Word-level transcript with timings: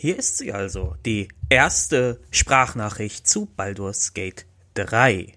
Hier 0.00 0.16
ist 0.16 0.38
sie 0.38 0.52
also, 0.52 0.94
die 1.04 1.26
erste 1.48 2.20
Sprachnachricht 2.30 3.26
zu 3.26 3.46
Baldur's 3.46 4.14
Gate 4.14 4.46
3. 4.74 5.34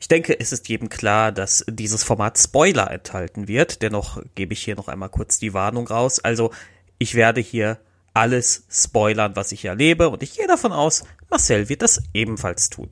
Ich 0.00 0.08
denke, 0.08 0.40
es 0.40 0.52
ist 0.52 0.70
jedem 0.70 0.88
klar, 0.88 1.30
dass 1.30 1.66
dieses 1.68 2.02
Format 2.02 2.38
Spoiler 2.38 2.90
enthalten 2.90 3.48
wird. 3.48 3.82
Dennoch 3.82 4.22
gebe 4.34 4.54
ich 4.54 4.62
hier 4.64 4.76
noch 4.76 4.88
einmal 4.88 5.10
kurz 5.10 5.38
die 5.38 5.52
Warnung 5.52 5.86
raus. 5.86 6.20
Also, 6.20 6.52
ich 6.96 7.16
werde 7.16 7.42
hier 7.42 7.78
alles 8.14 8.64
spoilern, 8.70 9.36
was 9.36 9.52
ich 9.52 9.66
erlebe, 9.66 10.08
und 10.08 10.22
ich 10.22 10.38
gehe 10.38 10.46
davon 10.46 10.72
aus, 10.72 11.04
Marcel 11.28 11.68
wird 11.68 11.82
das 11.82 12.00
ebenfalls 12.14 12.70
tun. 12.70 12.88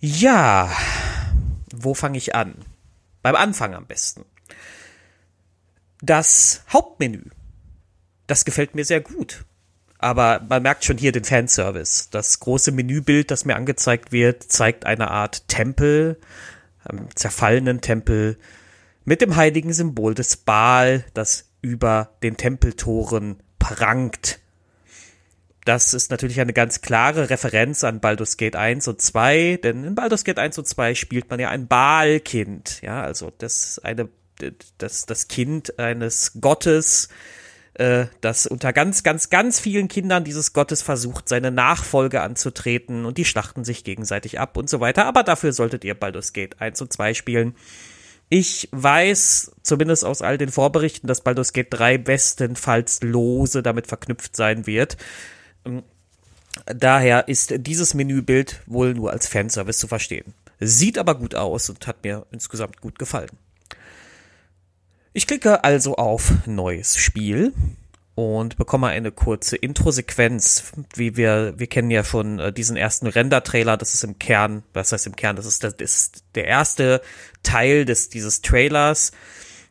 Ja, 0.00 0.74
wo 1.74 1.92
fange 1.92 2.16
ich 2.16 2.34
an? 2.34 2.54
Beim 3.20 3.36
Anfang 3.36 3.74
am 3.74 3.84
besten. 3.84 4.24
Das 6.00 6.62
Hauptmenü, 6.72 7.24
das 8.26 8.44
gefällt 8.44 8.74
mir 8.74 8.84
sehr 8.84 9.00
gut. 9.00 9.44
Aber 9.98 10.44
man 10.48 10.62
merkt 10.62 10.84
schon 10.84 10.98
hier 10.98 11.12
den 11.12 11.24
Fanservice. 11.24 12.08
Das 12.10 12.40
große 12.40 12.72
Menübild, 12.72 13.30
das 13.30 13.44
mir 13.44 13.56
angezeigt 13.56 14.12
wird, 14.12 14.42
zeigt 14.42 14.84
eine 14.84 15.10
Art 15.10 15.48
Tempel, 15.48 16.18
einen 16.84 17.08
zerfallenen 17.14 17.80
Tempel 17.80 18.38
mit 19.04 19.20
dem 19.20 19.36
heiligen 19.36 19.72
Symbol 19.72 20.14
des 20.14 20.36
Baal, 20.36 21.04
das 21.14 21.50
über 21.62 22.10
den 22.22 22.36
Tempeltoren 22.36 23.36
prangt. 23.58 24.40
Das 25.64 25.94
ist 25.94 26.10
natürlich 26.10 26.40
eine 26.40 26.52
ganz 26.52 26.82
klare 26.82 27.30
Referenz 27.30 27.84
an 27.84 28.00
Baldur's 28.00 28.36
Gate 28.36 28.56
1 28.56 28.86
und 28.88 29.00
2, 29.00 29.60
denn 29.62 29.84
in 29.84 29.94
Baldur's 29.94 30.24
Gate 30.24 30.38
1 30.38 30.58
und 30.58 30.68
2 30.68 30.94
spielt 30.94 31.30
man 31.30 31.40
ja 31.40 31.48
ein 31.48 31.66
Baalkind, 31.66 32.82
ja, 32.82 33.02
also 33.02 33.32
das 33.38 33.78
eine 33.78 34.08
das 34.78 35.06
das 35.06 35.28
Kind 35.28 35.78
eines 35.78 36.32
Gottes, 36.40 37.08
äh, 37.74 38.06
das 38.20 38.46
unter 38.46 38.72
ganz 38.72 39.02
ganz 39.02 39.30
ganz 39.30 39.60
vielen 39.60 39.88
Kindern 39.88 40.24
dieses 40.24 40.52
Gottes 40.52 40.82
versucht, 40.82 41.28
seine 41.28 41.50
Nachfolge 41.50 42.20
anzutreten 42.20 43.04
und 43.04 43.18
die 43.18 43.24
schlachten 43.24 43.64
sich 43.64 43.84
gegenseitig 43.84 44.38
ab 44.40 44.56
und 44.56 44.70
so 44.70 44.80
weiter, 44.80 45.06
aber 45.06 45.22
dafür 45.22 45.52
solltet 45.52 45.84
ihr 45.84 45.94
Baldur's 45.94 46.32
Gate 46.32 46.60
1 46.60 46.80
und 46.82 46.92
2 46.92 47.14
spielen. 47.14 47.54
Ich 48.30 48.68
weiß, 48.72 49.52
zumindest 49.62 50.04
aus 50.04 50.22
all 50.22 50.38
den 50.38 50.48
Vorberichten, 50.48 51.06
dass 51.06 51.20
Baldur's 51.20 51.52
Gate 51.52 51.68
3 51.70 51.98
bestenfalls 51.98 53.02
lose 53.02 53.62
damit 53.62 53.86
verknüpft 53.86 54.34
sein 54.34 54.66
wird. 54.66 54.96
Ähm, 55.64 55.82
daher 56.66 57.28
ist 57.28 57.54
dieses 57.58 57.94
Menübild 57.94 58.62
wohl 58.66 58.94
nur 58.94 59.10
als 59.10 59.26
Fanservice 59.26 59.78
zu 59.78 59.88
verstehen. 59.88 60.34
Sieht 60.60 60.98
aber 60.98 61.16
gut 61.16 61.34
aus 61.34 61.68
und 61.68 61.86
hat 61.86 62.04
mir 62.04 62.26
insgesamt 62.30 62.80
gut 62.80 62.98
gefallen. 62.98 63.30
Ich 65.16 65.28
klicke 65.28 65.62
also 65.62 65.94
auf 65.94 66.32
Neues 66.44 66.96
Spiel 66.96 67.52
und 68.16 68.56
bekomme 68.56 68.88
eine 68.88 69.12
kurze 69.12 69.54
Intro-Sequenz, 69.54 70.72
wie 70.96 71.16
wir, 71.16 71.54
wir 71.56 71.68
kennen 71.68 71.92
ja 71.92 72.02
schon 72.02 72.40
äh, 72.40 72.52
diesen 72.52 72.76
ersten 72.76 73.06
Render-Trailer, 73.06 73.76
das 73.76 73.94
ist 73.94 74.02
im 74.02 74.18
Kern, 74.18 74.64
was 74.72 74.90
heißt 74.90 75.06
im 75.06 75.14
Kern, 75.14 75.36
das 75.36 75.46
ist, 75.46 75.62
das 75.62 75.74
ist 75.78 76.24
der 76.34 76.48
erste 76.48 77.00
Teil 77.44 77.84
des, 77.84 78.08
dieses 78.08 78.42
Trailers, 78.42 79.12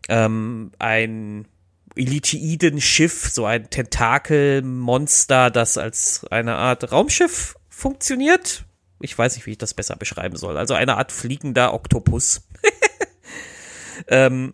ähm, 0.08 0.72
ein 0.80 1.46
Eliteiden-Schiff, 1.98 3.30
so 3.30 3.46
ein 3.46 3.70
Tentakelmonster, 3.70 5.52
das 5.52 5.78
als 5.78 6.26
eine 6.32 6.56
Art 6.56 6.90
Raumschiff 6.90 7.58
funktioniert. 7.68 8.64
Ich 9.02 9.18
weiß 9.18 9.36
nicht, 9.36 9.46
wie 9.46 9.52
ich 9.52 9.58
das 9.58 9.74
besser 9.74 9.98
beschreiben 9.98 10.38
soll. 10.38 10.56
Also 10.56 10.74
eine 10.74 10.96
Art 10.96 11.12
fliegender 11.12 11.74
Oktopus. 11.74 12.44
ähm, 14.08 14.54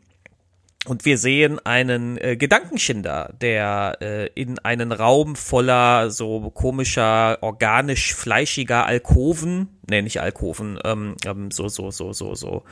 und 0.85 1.03
wir 1.03 1.17
sehen 1.17 1.59
einen 1.65 2.17
äh, 2.17 2.37
Gedankenschinder, 2.37 3.33
der 3.41 3.97
äh, 4.01 4.27
in 4.27 4.59
einen 4.59 4.91
Raum 4.91 5.35
voller 5.35 6.09
so 6.09 6.49
komischer, 6.51 7.37
organisch 7.41 8.15
fleischiger 8.15 8.85
Alkoven, 8.85 9.79
nee, 9.89 10.01
nicht 10.01 10.21
Alkoven, 10.21 10.79
ähm, 10.85 11.15
ähm, 11.25 11.51
so, 11.51 11.67
so, 11.67 11.91
so, 11.91 12.13
so, 12.13 12.33
so, 12.33 12.63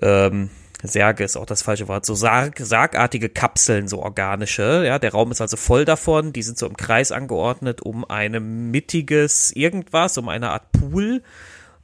ähm, 0.00 0.50
Särge 0.82 1.24
ist 1.24 1.36
auch 1.36 1.46
das 1.46 1.62
falsche 1.62 1.88
Wort, 1.88 2.06
so 2.06 2.14
Sarg, 2.14 2.58
sargartige 2.58 3.28
Kapseln, 3.28 3.88
so 3.88 3.98
organische, 4.02 4.84
ja, 4.86 4.98
der 4.98 5.12
Raum 5.12 5.32
ist 5.32 5.40
also 5.40 5.56
voll 5.56 5.84
davon, 5.84 6.32
die 6.32 6.42
sind 6.42 6.58
so 6.58 6.66
im 6.66 6.76
Kreis 6.76 7.12
angeordnet 7.12 7.82
um 7.82 8.08
ein 8.08 8.70
mittiges 8.70 9.54
irgendwas, 9.54 10.16
um 10.16 10.28
eine 10.28 10.50
Art 10.50 10.72
Pool 10.72 11.22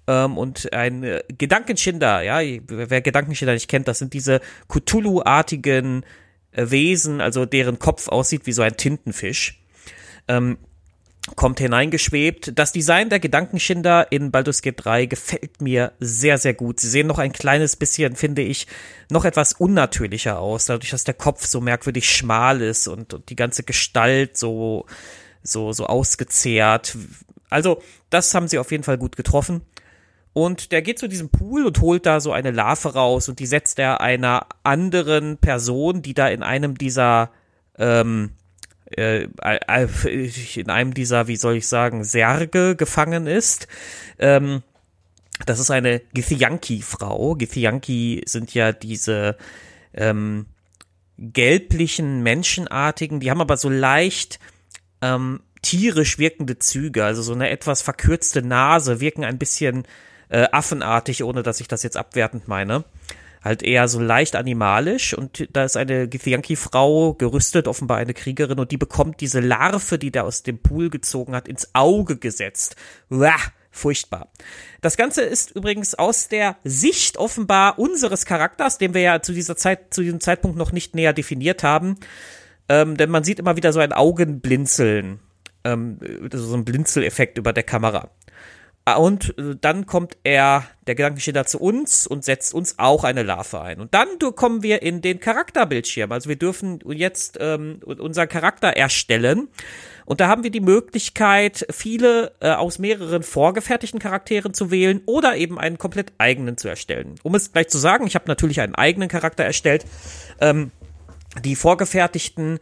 ähm, 0.06 0.38
und 0.38 0.72
ein 0.72 1.02
äh, 1.02 1.22
Gedankenschinder, 1.28 2.22
ja, 2.22 2.40
wer 2.68 3.00
Gedankenschinder 3.00 3.54
nicht 3.54 3.68
kennt, 3.68 3.88
das 3.88 3.98
sind 3.98 4.12
diese 4.12 4.40
Cthulhu-artigen 4.68 6.04
äh, 6.52 6.70
Wesen, 6.70 7.20
also 7.20 7.46
deren 7.46 7.78
Kopf 7.78 8.08
aussieht 8.08 8.46
wie 8.46 8.52
so 8.52 8.62
ein 8.62 8.76
Tintenfisch. 8.76 9.62
Ähm, 10.28 10.58
kommt 11.34 11.58
hineingeschwebt. 11.58 12.52
Das 12.56 12.70
Design 12.72 13.08
der 13.08 13.18
Gedankenschinder 13.18 14.12
in 14.12 14.30
Baldur's 14.30 14.62
Gate 14.62 14.84
3 14.84 15.06
gefällt 15.06 15.60
mir 15.60 15.92
sehr, 15.98 16.38
sehr 16.38 16.54
gut. 16.54 16.78
Sie 16.78 16.88
sehen 16.88 17.08
noch 17.08 17.18
ein 17.18 17.32
kleines 17.32 17.74
bisschen, 17.74 18.14
finde 18.14 18.42
ich, 18.42 18.68
noch 19.10 19.24
etwas 19.24 19.54
unnatürlicher 19.54 20.38
aus, 20.38 20.66
dadurch, 20.66 20.90
dass 20.90 21.02
der 21.02 21.14
Kopf 21.14 21.44
so 21.44 21.60
merkwürdig 21.60 22.08
schmal 22.08 22.62
ist 22.62 22.86
und, 22.86 23.12
und 23.12 23.28
die 23.28 23.36
ganze 23.36 23.64
Gestalt 23.64 24.36
so, 24.36 24.86
so, 25.42 25.72
so 25.72 25.86
ausgezehrt. 25.86 26.96
Also, 27.50 27.82
das 28.10 28.32
haben 28.34 28.46
sie 28.46 28.58
auf 28.58 28.70
jeden 28.70 28.84
Fall 28.84 28.98
gut 28.98 29.16
getroffen. 29.16 29.62
Und 30.36 30.70
der 30.70 30.82
geht 30.82 30.98
zu 30.98 31.08
diesem 31.08 31.30
Pool 31.30 31.64
und 31.64 31.80
holt 31.80 32.04
da 32.04 32.20
so 32.20 32.30
eine 32.30 32.50
Larve 32.50 32.92
raus 32.92 33.30
und 33.30 33.38
die 33.38 33.46
setzt 33.46 33.78
er 33.78 34.02
einer 34.02 34.46
anderen 34.64 35.38
Person, 35.38 36.02
die 36.02 36.12
da 36.12 36.28
in 36.28 36.42
einem 36.42 36.76
dieser 36.76 37.30
ähm, 37.78 38.32
äh, 38.94 39.28
in 40.56 40.68
einem 40.68 40.92
dieser, 40.92 41.26
wie 41.26 41.36
soll 41.36 41.56
ich 41.56 41.66
sagen, 41.66 42.04
Särge 42.04 42.76
gefangen 42.76 43.26
ist. 43.26 43.66
Ähm, 44.18 44.62
das 45.46 45.58
ist 45.58 45.70
eine 45.70 46.00
Githyanki-Frau. 46.12 47.36
Githyanki 47.36 48.22
sind 48.26 48.52
ja 48.52 48.72
diese 48.72 49.38
ähm, 49.94 50.44
gelblichen, 51.16 52.22
menschenartigen, 52.22 53.20
die 53.20 53.30
haben 53.30 53.40
aber 53.40 53.56
so 53.56 53.70
leicht 53.70 54.38
ähm, 55.00 55.40
tierisch 55.62 56.18
wirkende 56.18 56.58
Züge, 56.58 57.06
also 57.06 57.22
so 57.22 57.32
eine 57.32 57.48
etwas 57.48 57.80
verkürzte 57.80 58.42
Nase, 58.42 59.00
wirken 59.00 59.24
ein 59.24 59.38
bisschen 59.38 59.86
äh, 60.28 60.46
affenartig, 60.52 61.24
ohne 61.24 61.42
dass 61.42 61.60
ich 61.60 61.68
das 61.68 61.82
jetzt 61.82 61.96
abwertend 61.96 62.48
meine 62.48 62.84
halt 63.46 63.62
eher 63.62 63.88
so 63.88 64.00
leicht 64.00 64.36
animalisch 64.36 65.14
und 65.14 65.48
da 65.52 65.64
ist 65.64 65.76
eine 65.76 66.08
Githyanki-Frau 66.08 67.14
gerüstet, 67.14 67.68
offenbar 67.68 67.98
eine 67.98 68.12
Kriegerin 68.12 68.58
und 68.58 68.72
die 68.72 68.76
bekommt 68.76 69.20
diese 69.20 69.40
Larve, 69.40 69.98
die 69.98 70.10
der 70.10 70.24
aus 70.24 70.42
dem 70.42 70.58
Pool 70.58 70.90
gezogen 70.90 71.34
hat, 71.34 71.48
ins 71.48 71.70
Auge 71.72 72.18
gesetzt. 72.18 72.76
Uah, 73.08 73.36
furchtbar. 73.70 74.28
Das 74.80 74.96
Ganze 74.96 75.22
ist 75.22 75.52
übrigens 75.52 75.94
aus 75.94 76.28
der 76.28 76.56
Sicht 76.64 77.16
offenbar 77.16 77.78
unseres 77.78 78.26
Charakters, 78.26 78.78
den 78.78 78.94
wir 78.94 79.02
ja 79.02 79.22
zu 79.22 79.32
dieser 79.32 79.56
Zeit, 79.56 79.94
zu 79.94 80.02
diesem 80.02 80.20
Zeitpunkt 80.20 80.58
noch 80.58 80.72
nicht 80.72 80.94
näher 80.94 81.12
definiert 81.12 81.62
haben, 81.62 81.96
ähm, 82.68 82.96
denn 82.96 83.10
man 83.10 83.22
sieht 83.22 83.38
immer 83.38 83.56
wieder 83.56 83.72
so 83.72 83.78
ein 83.78 83.92
Augenblinzeln, 83.92 85.20
ähm, 85.62 85.98
so 86.32 86.54
ein 86.54 86.64
Blinzeleffekt 86.64 87.38
über 87.38 87.52
der 87.52 87.62
Kamera. 87.62 88.10
Ah, 88.88 88.98
und 88.98 89.36
äh, 89.36 89.56
dann 89.60 89.84
kommt 89.86 90.16
er, 90.22 90.64
der 90.86 90.94
Gedankenschilder, 90.94 91.44
zu 91.44 91.58
uns 91.58 92.06
und 92.06 92.24
setzt 92.24 92.54
uns 92.54 92.78
auch 92.78 93.02
eine 93.02 93.24
Larve 93.24 93.60
ein. 93.60 93.80
Und 93.80 93.92
dann 93.94 94.06
kommen 94.36 94.62
wir 94.62 94.80
in 94.80 95.02
den 95.02 95.18
Charakterbildschirm. 95.18 96.12
Also 96.12 96.28
wir 96.28 96.36
dürfen 96.36 96.78
jetzt 96.92 97.36
ähm, 97.40 97.80
unseren 97.84 98.28
Charakter 98.28 98.68
erstellen. 98.68 99.48
Und 100.04 100.20
da 100.20 100.28
haben 100.28 100.44
wir 100.44 100.52
die 100.52 100.60
Möglichkeit, 100.60 101.66
viele 101.68 102.36
äh, 102.38 102.50
aus 102.50 102.78
mehreren 102.78 103.24
vorgefertigten 103.24 103.98
Charakteren 103.98 104.54
zu 104.54 104.70
wählen 104.70 105.02
oder 105.06 105.36
eben 105.36 105.58
einen 105.58 105.78
komplett 105.78 106.12
eigenen 106.18 106.56
zu 106.56 106.68
erstellen. 106.68 107.16
Um 107.24 107.34
es 107.34 107.50
gleich 107.50 107.66
zu 107.66 107.78
sagen, 107.78 108.06
ich 108.06 108.14
habe 108.14 108.28
natürlich 108.28 108.60
einen 108.60 108.76
eigenen 108.76 109.08
Charakter 109.08 109.42
erstellt. 109.42 109.84
Ähm, 110.40 110.70
die 111.44 111.56
vorgefertigten 111.56 112.60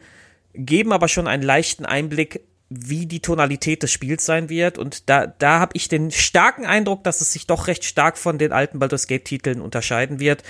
geben 0.55 0.91
aber 0.91 1.09
schon 1.09 1.27
einen 1.27 1.43
leichten 1.43 1.85
Einblick 1.85 2.41
wie 2.71 3.07
die 3.07 3.21
Tonalität 3.21 3.83
des 3.83 3.93
Spiels 3.93 4.25
sein 4.25 4.49
wird. 4.49 4.79
Und 4.79 5.09
da, 5.09 5.27
da 5.27 5.61
habe 5.61 5.73
ich 5.77 5.89
den 5.89 6.11
starken 6.11 6.65
Eindruck, 6.65 7.05
dass 7.05 7.21
es 7.21 7.33
sich 7.33 7.47
doch 7.47 7.67
recht 7.67 7.85
stark 7.85 8.19
von 8.19 8.39
den 8.39 8.53
alten 8.53 8.79
Baldur's 8.79 9.07
Gate-Titeln 9.07 9.61
unterscheiden 9.61 10.21
wird. 10.21 10.43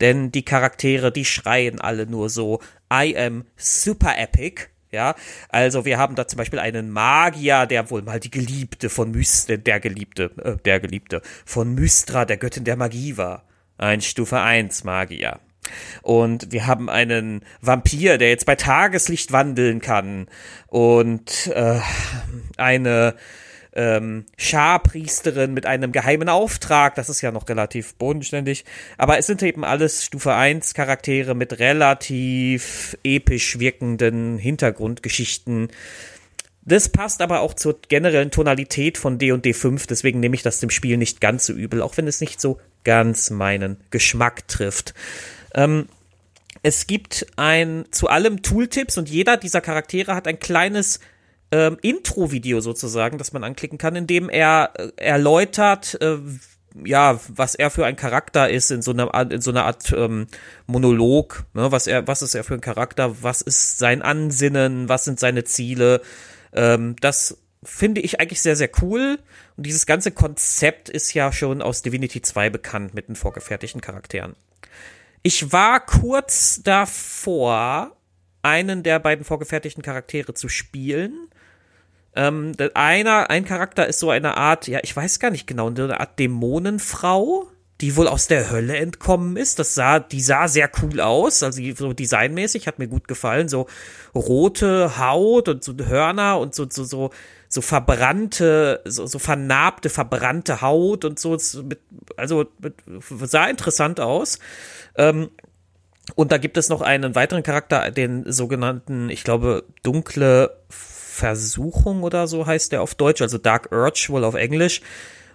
Denn 0.00 0.30
die 0.32 0.44
Charaktere, 0.44 1.12
die 1.12 1.24
schreien 1.24 1.80
alle 1.80 2.06
nur 2.06 2.28
so, 2.28 2.60
I 2.92 3.16
am 3.16 3.44
super 3.56 4.18
epic. 4.18 4.68
Ja, 4.90 5.14
also 5.48 5.86
wir 5.86 5.96
haben 5.96 6.16
da 6.16 6.28
zum 6.28 6.36
Beispiel 6.36 6.58
einen 6.58 6.90
Magier, 6.90 7.64
der 7.64 7.90
wohl 7.90 8.02
mal 8.02 8.20
die 8.20 8.30
Geliebte 8.30 8.90
von 8.90 9.10
Mystra, 9.10 9.56
der 9.56 9.80
Geliebte, 9.80 10.30
äh, 10.44 10.56
der 10.62 10.80
Geliebte 10.80 11.22
von 11.46 11.74
Mystra, 11.74 12.26
der 12.26 12.36
Göttin 12.36 12.64
der 12.64 12.76
Magie 12.76 13.16
war. 13.16 13.46
Ein 13.78 14.02
Stufe 14.02 14.38
1 14.38 14.84
Magier. 14.84 15.40
Und 16.02 16.52
wir 16.52 16.66
haben 16.66 16.90
einen 16.90 17.42
Vampir, 17.60 18.18
der 18.18 18.28
jetzt 18.28 18.46
bei 18.46 18.56
Tageslicht 18.56 19.32
wandeln 19.32 19.80
kann. 19.80 20.26
Und 20.66 21.48
äh, 21.54 21.80
eine 22.56 23.14
ähm, 23.74 24.26
Scharpriesterin 24.36 25.54
mit 25.54 25.66
einem 25.66 25.92
geheimen 25.92 26.28
Auftrag. 26.28 26.94
Das 26.94 27.08
ist 27.08 27.20
ja 27.20 27.32
noch 27.32 27.48
relativ 27.48 27.94
bodenständig. 27.94 28.64
Aber 28.98 29.18
es 29.18 29.26
sind 29.26 29.42
eben 29.42 29.64
alles 29.64 30.04
Stufe 30.04 30.34
1 30.34 30.74
Charaktere 30.74 31.34
mit 31.34 31.58
relativ 31.58 32.96
episch 33.02 33.58
wirkenden 33.58 34.38
Hintergrundgeschichten. 34.38 35.68
Das 36.64 36.88
passt 36.88 37.22
aber 37.22 37.40
auch 37.40 37.54
zur 37.54 37.80
generellen 37.88 38.30
Tonalität 38.30 38.96
von 38.96 39.18
D 39.18 39.32
und 39.32 39.44
D5, 39.44 39.84
deswegen 39.88 40.20
nehme 40.20 40.36
ich 40.36 40.42
das 40.42 40.60
dem 40.60 40.70
Spiel 40.70 40.96
nicht 40.96 41.20
ganz 41.20 41.46
so 41.46 41.52
übel, 41.52 41.82
auch 41.82 41.96
wenn 41.96 42.06
es 42.06 42.20
nicht 42.20 42.40
so 42.40 42.60
ganz 42.84 43.30
meinen 43.30 43.78
Geschmack 43.90 44.46
trifft. 44.46 44.94
Ähm, 45.54 45.88
es 46.62 46.86
gibt 46.86 47.26
ein 47.36 47.86
zu 47.90 48.08
allem 48.08 48.42
Tooltips 48.42 48.98
und 48.98 49.08
jeder 49.08 49.36
dieser 49.36 49.60
Charaktere 49.60 50.14
hat 50.14 50.28
ein 50.28 50.38
kleines 50.38 51.00
ähm, 51.50 51.78
Intro-Video 51.82 52.60
sozusagen, 52.60 53.18
das 53.18 53.32
man 53.32 53.44
anklicken 53.44 53.78
kann, 53.78 53.96
in 53.96 54.06
dem 54.06 54.28
er 54.28 54.72
äh, 54.76 54.90
erläutert, 54.96 55.98
äh, 56.00 56.18
ja, 56.84 57.20
was 57.28 57.54
er 57.54 57.70
für 57.70 57.84
ein 57.84 57.96
Charakter 57.96 58.48
ist 58.48 58.70
in 58.70 58.80
so 58.80 58.92
einer 58.92 59.30
in 59.30 59.42
so 59.42 59.50
einer 59.50 59.66
Art 59.66 59.92
ähm, 59.94 60.26
Monolog, 60.66 61.44
ne, 61.52 61.70
was 61.70 61.86
er, 61.86 62.06
was 62.06 62.22
ist 62.22 62.34
er 62.34 62.44
für 62.44 62.54
ein 62.54 62.62
Charakter, 62.62 63.22
was 63.22 63.42
ist 63.42 63.78
sein 63.78 64.00
Ansinnen, 64.00 64.88
was 64.88 65.04
sind 65.04 65.20
seine 65.20 65.44
Ziele. 65.44 66.00
Ähm, 66.54 66.96
das 67.00 67.36
finde 67.62 68.00
ich 68.00 68.20
eigentlich 68.20 68.40
sehr, 68.40 68.56
sehr 68.56 68.70
cool. 68.80 69.18
Und 69.56 69.66
dieses 69.66 69.84
ganze 69.84 70.12
Konzept 70.12 70.88
ist 70.88 71.12
ja 71.12 71.32
schon 71.32 71.60
aus 71.60 71.82
Divinity 71.82 72.22
2 72.22 72.50
bekannt 72.50 72.94
mit 72.94 73.08
den 73.08 73.16
vorgefertigten 73.16 73.80
Charakteren. 73.80 74.34
Ich 75.22 75.52
war 75.52 75.84
kurz 75.84 76.62
davor, 76.64 77.96
einen 78.42 78.82
der 78.82 78.98
beiden 78.98 79.24
vorgefertigten 79.24 79.82
Charaktere 79.82 80.34
zu 80.34 80.48
spielen. 80.48 81.28
Ähm, 82.14 82.52
einer, 82.74 83.30
ein 83.30 83.44
Charakter 83.44 83.86
ist 83.86 84.00
so 84.00 84.10
eine 84.10 84.36
Art, 84.36 84.66
ja, 84.66 84.80
ich 84.82 84.94
weiß 84.94 85.20
gar 85.20 85.30
nicht 85.30 85.46
genau, 85.46 85.68
eine 85.68 86.00
Art 86.00 86.18
Dämonenfrau, 86.18 87.48
die 87.80 87.96
wohl 87.96 88.08
aus 88.08 88.26
der 88.26 88.50
Hölle 88.50 88.76
entkommen 88.76 89.36
ist. 89.36 89.58
Das 89.58 89.74
sah, 89.74 90.00
die 90.00 90.20
sah 90.20 90.48
sehr 90.48 90.70
cool 90.82 91.00
aus, 91.00 91.42
also 91.42 91.62
so 91.74 91.92
designmäßig, 91.92 92.66
hat 92.66 92.78
mir 92.78 92.88
gut 92.88 93.06
gefallen. 93.06 93.48
So 93.48 93.66
rote 94.14 94.98
Haut 94.98 95.48
und 95.48 95.64
so 95.64 95.74
Hörner 95.78 96.38
und 96.38 96.54
so, 96.54 96.66
so, 96.68 96.84
so, 96.84 97.10
so 97.52 97.60
verbrannte, 97.60 98.80
so, 98.86 99.04
so 99.04 99.18
vernarbte, 99.18 99.90
verbrannte 99.90 100.62
Haut 100.62 101.04
und 101.04 101.18
so. 101.18 101.36
Mit, 101.62 101.80
also 102.16 102.46
mit, 102.60 102.76
sah 103.24 103.46
interessant 103.46 104.00
aus. 104.00 104.38
Ähm, 104.96 105.28
und 106.14 106.32
da 106.32 106.38
gibt 106.38 106.56
es 106.56 106.70
noch 106.70 106.80
einen 106.80 107.14
weiteren 107.14 107.42
Charakter, 107.42 107.90
den 107.90 108.24
sogenannten, 108.32 109.10
ich 109.10 109.22
glaube, 109.22 109.64
dunkle 109.82 110.56
Versuchung 110.70 112.04
oder 112.04 112.26
so 112.26 112.46
heißt 112.46 112.72
der 112.72 112.80
auf 112.80 112.94
Deutsch, 112.94 113.20
also 113.20 113.36
Dark 113.36 113.70
Urge 113.70 114.06
wohl 114.08 114.24
auf 114.24 114.34
Englisch. 114.34 114.80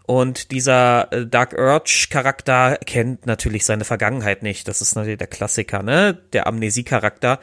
Und 0.08 0.50
dieser 0.50 1.14
äh, 1.14 1.28
Dark 1.28 1.54
Urge 1.54 2.08
Charakter 2.10 2.80
kennt 2.84 3.28
natürlich 3.28 3.64
seine 3.64 3.86
Vergangenheit 3.86 4.42
nicht. 4.42 4.68
Das 4.68 4.82
ist 4.82 4.96
natürlich 4.96 5.20
der 5.20 5.28
Klassiker, 5.28 5.84
ne? 5.84 6.18
Der 6.34 6.48
Amnesie-Charakter 6.48 7.40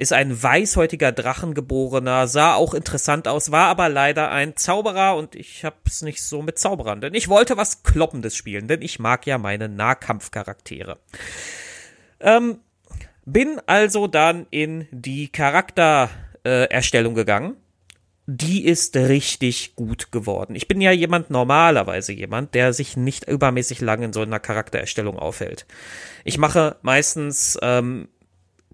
ist 0.00 0.12
ein 0.12 0.42
weißhäutiger 0.42 1.12
Drachengeborener, 1.12 2.26
sah 2.26 2.54
auch 2.54 2.72
interessant 2.74 3.28
aus, 3.28 3.50
war 3.50 3.68
aber 3.68 3.88
leider 3.88 4.30
ein 4.30 4.56
Zauberer 4.56 5.14
und 5.16 5.34
ich 5.34 5.64
hab's 5.64 6.02
nicht 6.02 6.22
so 6.22 6.40
mit 6.40 6.58
Zauberern, 6.58 7.00
denn 7.00 7.14
ich 7.14 7.28
wollte 7.28 7.56
was 7.56 7.82
Kloppendes 7.82 8.34
spielen, 8.34 8.66
denn 8.66 8.80
ich 8.80 8.98
mag 8.98 9.26
ja 9.26 9.36
meine 9.36 9.68
Nahkampfcharaktere. 9.68 10.98
Ähm, 12.18 12.60
bin 13.26 13.60
also 13.66 14.06
dann 14.06 14.46
in 14.50 14.88
die 14.90 15.28
Charaktererstellung 15.28 17.12
äh, 17.12 17.16
gegangen 17.16 17.56
die 18.32 18.64
ist 18.64 18.96
richtig 18.96 19.74
gut 19.74 20.12
geworden. 20.12 20.54
Ich 20.54 20.68
bin 20.68 20.80
ja 20.80 20.92
jemand, 20.92 21.30
normalerweise 21.30 22.12
jemand, 22.12 22.54
der 22.54 22.72
sich 22.72 22.96
nicht 22.96 23.28
übermäßig 23.28 23.80
lang 23.80 24.02
in 24.04 24.12
so 24.12 24.20
einer 24.20 24.38
Charaktererstellung 24.38 25.18
aufhält. 25.18 25.66
Ich 26.22 26.38
mache 26.38 26.76
meistens, 26.82 27.58
ähm, 27.60 28.08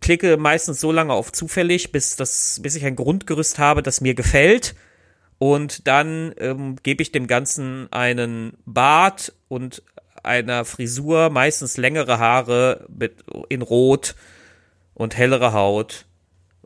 klicke 0.01 0.37
meistens 0.37 0.81
so 0.81 0.93
lange 0.93 1.13
auf 1.13 1.33
zufällig, 1.33 1.93
bis 1.93 2.17
das, 2.17 2.61
bis 2.63 2.77
ich 2.77 2.85
ein 2.85 2.97
Grundgerüst 2.97 3.59
habe, 3.59 3.83
das 3.83 4.01
mir 4.01 4.15
gefällt. 4.15 4.75
Und 5.39 5.87
dann 5.87 6.35
ähm, 6.39 6.77
gebe 6.83 7.03
ich 7.03 7.13
dem 7.13 7.27
Ganzen 7.27 7.93
einen 7.93 8.57
Bart 8.65 9.33
und 9.49 9.83
einer 10.23 10.65
Frisur, 10.65 11.31
meistens 11.31 11.77
längere 11.77 12.19
Haare 12.19 12.87
mit, 12.89 13.25
in 13.49 13.63
Rot 13.63 14.17
und 14.95 15.17
hellere 15.17 15.53
Haut 15.53 16.07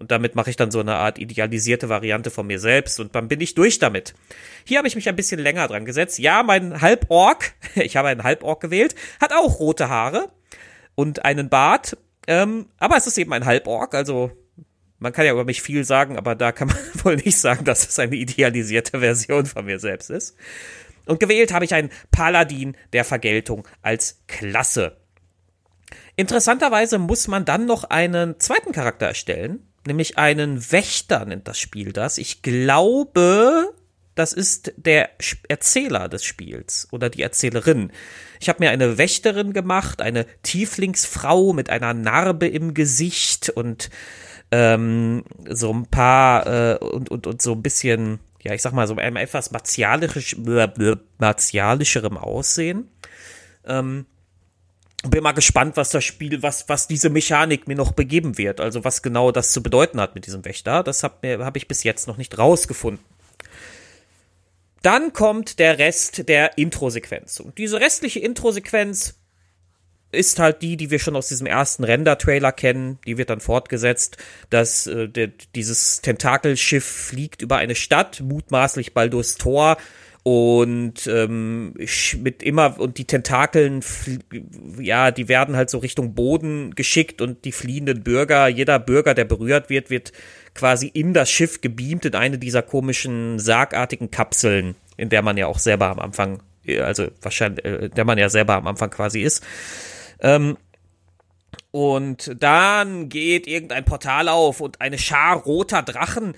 und 0.00 0.10
damit 0.10 0.34
mache 0.34 0.48
ich 0.48 0.56
dann 0.56 0.70
so 0.70 0.80
eine 0.80 0.96
Art 0.96 1.18
idealisierte 1.18 1.90
Variante 1.90 2.30
von 2.30 2.46
mir 2.46 2.58
selbst 2.58 2.98
und 3.00 3.14
dann 3.14 3.28
bin 3.28 3.42
ich 3.42 3.54
durch 3.54 3.78
damit. 3.78 4.14
Hier 4.64 4.78
habe 4.78 4.88
ich 4.88 4.96
mich 4.96 5.10
ein 5.10 5.14
bisschen 5.14 5.38
länger 5.38 5.68
dran 5.68 5.84
gesetzt. 5.84 6.18
Ja, 6.18 6.42
mein 6.42 6.80
Halborg, 6.80 7.52
ich 7.74 7.96
habe 7.96 8.08
einen 8.08 8.24
Halborg 8.24 8.62
gewählt, 8.62 8.94
hat 9.20 9.34
auch 9.34 9.60
rote 9.60 9.90
Haare 9.90 10.30
und 10.94 11.26
einen 11.26 11.50
Bart. 11.50 11.98
Ähm, 12.30 12.66
aber 12.78 12.96
es 12.96 13.08
ist 13.08 13.18
eben 13.18 13.32
ein 13.32 13.44
Halborg, 13.44 13.92
also 13.92 14.30
man 15.00 15.12
kann 15.12 15.26
ja 15.26 15.32
über 15.32 15.44
mich 15.44 15.62
viel 15.62 15.82
sagen, 15.82 16.16
aber 16.16 16.36
da 16.36 16.52
kann 16.52 16.68
man 16.68 16.76
wohl 17.04 17.16
nicht 17.16 17.36
sagen, 17.36 17.64
dass 17.64 17.88
es 17.88 17.98
eine 17.98 18.14
idealisierte 18.14 19.00
Version 19.00 19.46
von 19.46 19.64
mir 19.64 19.80
selbst 19.80 20.10
ist. 20.10 20.36
Und 21.06 21.18
gewählt 21.18 21.52
habe 21.52 21.64
ich 21.64 21.74
einen 21.74 21.90
Paladin 22.12 22.76
der 22.92 23.04
Vergeltung 23.04 23.66
als 23.82 24.22
Klasse. 24.28 24.98
Interessanterweise 26.14 27.00
muss 27.00 27.26
man 27.26 27.44
dann 27.44 27.66
noch 27.66 27.82
einen 27.82 28.38
zweiten 28.38 28.70
Charakter 28.70 29.06
erstellen, 29.06 29.66
nämlich 29.84 30.16
einen 30.16 30.70
Wächter 30.70 31.24
nennt 31.24 31.48
das 31.48 31.58
Spiel 31.58 31.92
das. 31.92 32.16
Ich 32.16 32.42
glaube, 32.42 33.74
das 34.14 34.32
ist 34.32 34.72
der 34.76 35.10
Erzähler 35.48 36.08
des 36.08 36.24
Spiels 36.24 36.88
oder 36.90 37.10
die 37.10 37.22
Erzählerin. 37.22 37.92
Ich 38.40 38.48
habe 38.48 38.62
mir 38.62 38.70
eine 38.70 38.98
Wächterin 38.98 39.52
gemacht, 39.52 40.02
eine 40.02 40.26
Tieflingsfrau 40.42 41.52
mit 41.52 41.70
einer 41.70 41.94
Narbe 41.94 42.48
im 42.48 42.74
Gesicht 42.74 43.50
und 43.50 43.90
ähm, 44.50 45.24
so 45.48 45.72
ein 45.72 45.86
paar 45.86 46.46
äh, 46.46 46.78
und, 46.78 47.10
und, 47.10 47.26
und 47.26 47.40
so 47.40 47.52
ein 47.52 47.62
bisschen, 47.62 48.18
ja, 48.42 48.52
ich 48.52 48.62
sag 48.62 48.72
mal, 48.72 48.86
so 48.86 48.96
einem 48.96 49.16
etwas 49.16 49.52
martialisch, 49.52 50.36
martialischerem 51.18 52.16
Aussehen. 52.16 52.88
Ähm, 53.64 54.06
bin 55.08 55.22
mal 55.22 55.32
gespannt, 55.32 55.76
was 55.76 55.90
das 55.90 56.04
Spiel, 56.04 56.42
was, 56.42 56.68
was 56.68 56.86
diese 56.86 57.08
Mechanik 57.08 57.66
mir 57.66 57.76
noch 57.76 57.92
begeben 57.92 58.36
wird. 58.36 58.60
Also 58.60 58.84
was 58.84 59.02
genau 59.02 59.30
das 59.32 59.52
zu 59.52 59.62
bedeuten 59.62 60.00
hat 60.00 60.14
mit 60.14 60.26
diesem 60.26 60.44
Wächter. 60.44 60.82
Das 60.82 61.02
habe 61.02 61.44
hab 61.44 61.56
ich 61.56 61.68
bis 61.68 61.84
jetzt 61.84 62.06
noch 62.06 62.18
nicht 62.18 62.36
rausgefunden. 62.36 63.04
Dann 64.82 65.12
kommt 65.12 65.58
der 65.58 65.78
Rest 65.78 66.28
der 66.28 66.56
Intro-Sequenz. 66.56 67.40
Und 67.40 67.58
diese 67.58 67.80
restliche 67.80 68.20
Intro-Sequenz 68.20 69.16
ist 70.12 70.38
halt 70.38 70.62
die, 70.62 70.76
die 70.76 70.90
wir 70.90 70.98
schon 70.98 71.16
aus 71.16 71.28
diesem 71.28 71.46
ersten 71.46 71.84
Render-Trailer 71.84 72.52
kennen. 72.52 72.98
Die 73.06 73.16
wird 73.16 73.30
dann 73.30 73.40
fortgesetzt, 73.40 74.16
dass 74.48 74.86
äh, 74.86 75.08
der, 75.08 75.28
dieses 75.54 76.00
Tentakelschiff 76.00 76.84
fliegt 76.84 77.42
über 77.42 77.58
eine 77.58 77.74
Stadt, 77.74 78.20
mutmaßlich 78.20 78.92
Baldur's 78.92 79.36
Tor, 79.36 79.76
und 80.30 81.08
ähm, 81.08 81.74
mit 82.22 82.44
immer 82.44 82.78
und 82.78 82.98
die 82.98 83.04
Tentakeln 83.04 83.82
ja 84.78 85.10
die 85.10 85.28
werden 85.28 85.56
halt 85.56 85.70
so 85.70 85.78
Richtung 85.78 86.14
Boden 86.14 86.76
geschickt 86.76 87.20
und 87.20 87.44
die 87.44 87.50
fliehenden 87.50 88.04
Bürger 88.04 88.46
jeder 88.46 88.78
Bürger 88.78 89.14
der 89.14 89.24
berührt 89.24 89.70
wird 89.70 89.90
wird 89.90 90.12
quasi 90.54 90.86
in 90.86 91.14
das 91.14 91.32
Schiff 91.32 91.60
gebeamt 91.62 92.04
in 92.04 92.14
eine 92.14 92.38
dieser 92.38 92.62
komischen 92.62 93.40
sargartigen 93.40 94.12
Kapseln 94.12 94.76
in 94.96 95.08
der 95.08 95.22
man 95.22 95.36
ja 95.36 95.48
auch 95.48 95.58
selber 95.58 95.88
am 95.88 95.98
Anfang 95.98 96.40
also 96.80 97.08
wahrscheinlich 97.22 97.64
äh, 97.64 97.88
der 97.88 98.04
man 98.04 98.16
ja 98.16 98.28
selber 98.28 98.54
am 98.54 98.68
Anfang 98.68 98.90
quasi 98.90 99.22
ist. 99.22 99.44
Ähm, 100.20 100.58
und 101.72 102.36
dann 102.38 103.08
geht 103.08 103.48
irgendein 103.48 103.84
Portal 103.84 104.28
auf 104.28 104.60
und 104.60 104.80
eine 104.80 104.98
Schar 104.98 105.38
roter 105.38 105.82
Drachen 105.82 106.34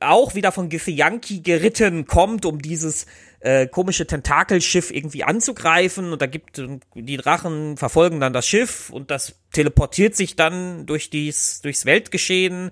auch 0.00 0.34
wieder 0.34 0.52
von 0.52 0.68
Githyanki 0.68 1.40
geritten 1.40 2.06
kommt, 2.06 2.46
um 2.46 2.60
dieses 2.60 3.06
äh, 3.40 3.66
komische 3.66 4.06
Tentakelschiff 4.06 4.90
irgendwie 4.90 5.24
anzugreifen. 5.24 6.12
Und 6.12 6.22
da 6.22 6.26
gibt 6.26 6.62
die 6.94 7.16
Drachen 7.16 7.76
verfolgen 7.76 8.20
dann 8.20 8.32
das 8.32 8.46
Schiff 8.46 8.90
und 8.90 9.10
das 9.10 9.36
teleportiert 9.52 10.16
sich 10.16 10.36
dann 10.36 10.86
durch 10.86 11.10
dies, 11.10 11.60
durchs 11.62 11.84
Weltgeschehen 11.84 12.70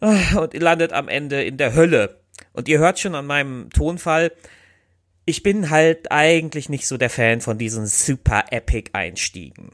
äh, 0.00 0.36
und 0.36 0.54
landet 0.54 0.92
am 0.92 1.08
Ende 1.08 1.42
in 1.42 1.56
der 1.56 1.74
Hölle. 1.74 2.20
Und 2.52 2.68
ihr 2.68 2.78
hört 2.78 2.98
schon 2.98 3.14
an 3.14 3.26
meinem 3.26 3.70
Tonfall, 3.70 4.32
ich 5.24 5.42
bin 5.42 5.68
halt 5.68 6.10
eigentlich 6.10 6.68
nicht 6.70 6.86
so 6.86 6.96
der 6.96 7.10
Fan 7.10 7.42
von 7.42 7.58
diesen 7.58 7.86
super 7.86 8.46
epic 8.50 8.90
Einstiegen. 8.94 9.72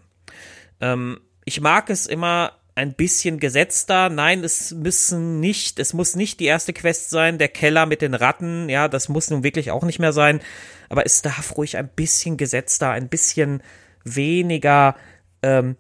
Ähm, 0.81 1.21
ich 1.45 1.61
mag 1.61 1.91
es 1.91 2.07
immer 2.07 2.59
ein 2.75 2.95
bisschen 2.95 3.39
gesetzter. 3.39 4.09
Nein, 4.09 4.43
es 4.43 4.73
müssen 4.73 5.41
nicht, 5.41 5.79
es 5.79 5.95
muss 5.95 6.17
nicht 6.17 6.41
die 6.41 6.47
erste 6.47 6.73
Quest 6.73 7.11
sein, 7.11 7.39
der 7.39 7.49
Keller 7.49 7.87
mit 7.87 8.03
den 8.03 8.15
Ratten. 8.15 8.69
Ja, 8.69 8.89
das 8.89 9.09
muss 9.09 9.31
nun 9.31 9.45
wirklich 9.45 9.71
auch 9.71 9.85
nicht 9.85 9.99
mehr 9.99 10.13
sein. 10.13 10.41
Aber 10.89 11.07
es 11.07 11.23
darf 11.23 11.57
ruhig 11.57 11.77
ein 11.77 11.89
bisschen 11.89 12.37
gesetzter, 12.37 12.91
ein 12.91 13.09
bisschen 13.09 13.63
weniger, 14.05 14.97
ähm, 15.43 15.77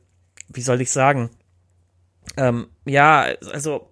wie 0.49 0.63
soll 0.63 0.81
ich 0.81 0.91
sagen? 0.91 1.31
Ähm, 2.37 2.69
ja, 2.85 3.29
also 3.53 3.91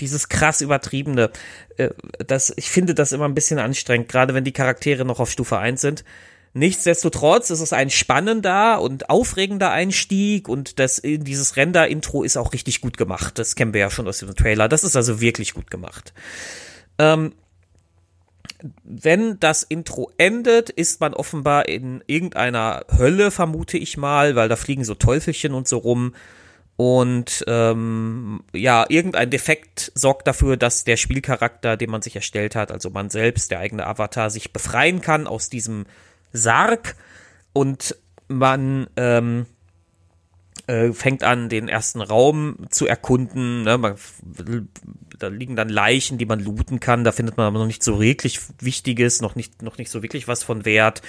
dieses 0.00 0.28
krass 0.28 0.60
übertriebene, 0.60 1.30
äh, 1.76 1.90
das, 2.26 2.52
ich 2.56 2.70
finde 2.70 2.94
das 2.94 3.12
immer 3.12 3.26
ein 3.26 3.34
bisschen 3.34 3.58
anstrengend, 3.58 4.08
gerade 4.08 4.34
wenn 4.34 4.44
die 4.44 4.52
Charaktere 4.52 5.04
noch 5.04 5.20
auf 5.20 5.30
Stufe 5.30 5.58
1 5.58 5.80
sind. 5.80 6.04
Nichtsdestotrotz 6.56 7.50
ist 7.50 7.60
es 7.60 7.72
ein 7.72 7.90
spannender 7.90 8.80
und 8.80 9.10
aufregender 9.10 9.72
Einstieg 9.72 10.48
und 10.48 10.78
das, 10.78 11.02
dieses 11.04 11.56
Render-Intro 11.56 12.22
ist 12.22 12.36
auch 12.36 12.52
richtig 12.52 12.80
gut 12.80 12.96
gemacht. 12.96 13.40
Das 13.40 13.56
kennen 13.56 13.74
wir 13.74 13.80
ja 13.80 13.90
schon 13.90 14.06
aus 14.06 14.18
dem 14.18 14.36
Trailer. 14.36 14.68
Das 14.68 14.84
ist 14.84 14.94
also 14.94 15.20
wirklich 15.20 15.54
gut 15.54 15.68
gemacht. 15.68 16.14
Ähm, 16.98 17.32
wenn 18.84 19.40
das 19.40 19.64
Intro 19.64 20.12
endet, 20.16 20.70
ist 20.70 21.00
man 21.00 21.12
offenbar 21.12 21.68
in 21.68 22.04
irgendeiner 22.06 22.84
Hölle, 22.96 23.32
vermute 23.32 23.76
ich 23.76 23.96
mal, 23.96 24.36
weil 24.36 24.48
da 24.48 24.54
fliegen 24.54 24.84
so 24.84 24.94
Teufelchen 24.94 25.54
und 25.54 25.66
so 25.66 25.78
rum. 25.78 26.14
Und 26.76 27.44
ähm, 27.48 28.44
ja, 28.52 28.86
irgendein 28.88 29.30
Defekt 29.30 29.90
sorgt 29.96 30.28
dafür, 30.28 30.56
dass 30.56 30.84
der 30.84 30.96
Spielcharakter, 30.96 31.76
den 31.76 31.90
man 31.90 32.02
sich 32.02 32.14
erstellt 32.14 32.54
hat, 32.54 32.70
also 32.70 32.90
man 32.90 33.10
selbst, 33.10 33.50
der 33.50 33.58
eigene 33.58 33.86
Avatar, 33.86 34.30
sich 34.30 34.52
befreien 34.52 35.00
kann 35.00 35.26
aus 35.26 35.48
diesem 35.48 35.86
Sarg 36.34 36.96
und 37.54 37.96
man 38.28 38.88
ähm, 38.96 39.46
äh, 40.66 40.92
fängt 40.92 41.22
an, 41.22 41.48
den 41.48 41.68
ersten 41.68 42.00
Raum 42.00 42.56
zu 42.68 42.86
erkunden. 42.86 43.62
Ne? 43.62 43.78
Man, 43.78 43.94
da 45.18 45.28
liegen 45.28 45.56
dann 45.56 45.68
Leichen, 45.68 46.18
die 46.18 46.26
man 46.26 46.40
looten 46.40 46.80
kann. 46.80 47.04
Da 47.04 47.12
findet 47.12 47.36
man 47.36 47.46
aber 47.46 47.58
noch 47.58 47.66
nicht 47.66 47.82
so 47.82 48.00
wirklich 48.00 48.40
Wichtiges, 48.60 49.22
noch 49.22 49.36
nicht, 49.36 49.62
noch 49.62 49.78
nicht 49.78 49.90
so 49.90 50.02
wirklich 50.02 50.28
was 50.28 50.42
von 50.42 50.64
Wert. 50.64 51.02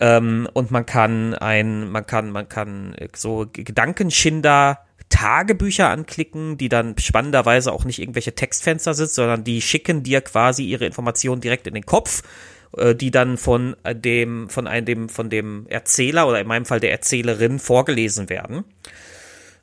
Ähm, 0.00 0.48
und 0.52 0.70
man 0.70 0.86
kann 0.86 1.34
ein, 1.34 1.90
man 1.90 2.06
kann, 2.06 2.30
man 2.30 2.48
kann 2.48 2.96
so 3.14 3.46
Gedankenschinder 3.52 4.80
Tagebücher 5.08 5.88
anklicken, 5.88 6.58
die 6.58 6.68
dann 6.68 6.98
spannenderweise 6.98 7.72
auch 7.72 7.84
nicht 7.84 8.00
irgendwelche 8.00 8.34
Textfenster 8.34 8.92
sind, 8.92 9.10
sondern 9.10 9.44
die 9.44 9.62
schicken 9.62 10.02
dir 10.02 10.20
quasi 10.20 10.64
ihre 10.64 10.84
Informationen 10.84 11.40
direkt 11.40 11.66
in 11.66 11.74
den 11.74 11.86
Kopf 11.86 12.22
äh, 12.22 12.55
die 12.94 13.10
dann 13.10 13.36
von 13.38 13.76
äh, 13.82 13.94
dem, 13.94 14.48
von 14.48 14.66
einem, 14.66 15.08
von 15.08 15.30
dem 15.30 15.66
Erzähler 15.68 16.28
oder 16.28 16.40
in 16.40 16.46
meinem 16.46 16.66
Fall 16.66 16.80
der 16.80 16.92
Erzählerin 16.92 17.58
vorgelesen 17.58 18.28
werden. 18.28 18.64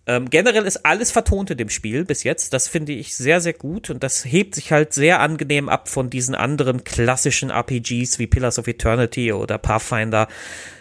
Ähm, 0.06 0.30
generell 0.30 0.66
ist 0.66 0.86
alles 0.86 1.12
vertont 1.12 1.52
in 1.52 1.58
dem 1.58 1.70
Spiel 1.70 2.04
bis 2.04 2.24
jetzt. 2.24 2.52
Das 2.54 2.68
finde 2.68 2.92
ich 2.92 3.16
sehr, 3.16 3.40
sehr 3.40 3.54
gut 3.54 3.90
und 3.90 4.04
das 4.04 4.26
hebt 4.26 4.56
sich 4.56 4.72
halt 4.72 4.94
sehr 4.94 5.22
angenehm 5.22 5.70
ab 5.70 5.88
von 5.88 6.10
diesen 6.10 6.36
anderen 6.36 6.84
klassischen 6.84 7.52
RPGs 7.52 8.20
wie 8.20 8.28
Pillars 8.28 8.60
of 8.60 8.68
Eternity 8.68 9.32
oder 9.32 9.58
Pathfinder, 9.58 10.28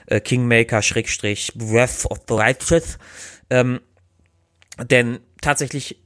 äh, 0.06 0.20
Kingmaker, 0.20 0.82
Schrägstrich, 0.82 1.52
Breath 1.54 2.06
of 2.06 2.18
the 2.26 2.34
Righteous. 2.34 2.98
Ähm, 3.48 3.80
denn 4.90 5.20
tatsächlich 5.40 6.02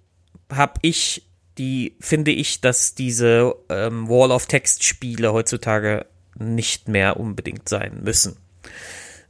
habe 0.52 0.74
ich 0.82 1.22
die 1.58 1.96
finde 2.00 2.30
ich, 2.30 2.60
dass 2.60 2.94
diese 2.94 3.54
ähm, 3.68 4.08
Wall 4.08 4.30
of 4.30 4.46
Text 4.46 4.84
Spiele 4.84 5.32
heutzutage 5.32 6.06
nicht 6.38 6.88
mehr 6.88 7.18
unbedingt 7.18 7.68
sein 7.68 8.00
müssen. 8.02 8.36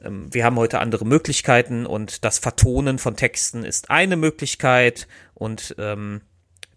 Ähm, 0.03 0.33
wir 0.33 0.45
haben 0.45 0.57
heute 0.57 0.81
andere 0.81 1.05
Möglichkeiten 1.05 1.87
und 1.87 2.25
das 2.25 2.39
Vertonen 2.39 2.99
von 2.99 3.17
Texten 3.17 3.65
ist 3.65 3.91
eine 3.91 4.17
Möglichkeit 4.17 5.07
und 5.35 5.75
ähm, 5.79 6.21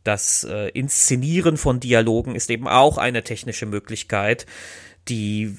das 0.03 0.44
äh, 0.44 0.70
Inszenieren 0.70 1.58
von 1.58 1.79
Dialogen 1.79 2.36
ist 2.36 2.50
eben 2.50 2.68
auch 2.68 2.98
eine 2.98 3.24
technische 3.24 3.65
Möglichkeit, 3.65 4.46
die, 5.08 5.56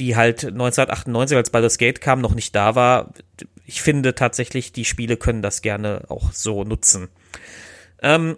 die 0.00 0.16
halt 0.16 0.44
1998, 0.44 1.36
als 1.36 1.50
Baldur's 1.50 1.78
Gate 1.78 2.00
kam, 2.00 2.20
noch 2.20 2.34
nicht 2.34 2.54
da 2.54 2.74
war. 2.74 3.12
Ich 3.64 3.82
finde 3.82 4.14
tatsächlich, 4.14 4.72
die 4.72 4.84
Spiele 4.84 5.16
können 5.16 5.42
das 5.42 5.62
gerne 5.62 6.02
auch 6.08 6.32
so 6.32 6.64
nutzen. 6.64 7.08
Ähm, 8.02 8.36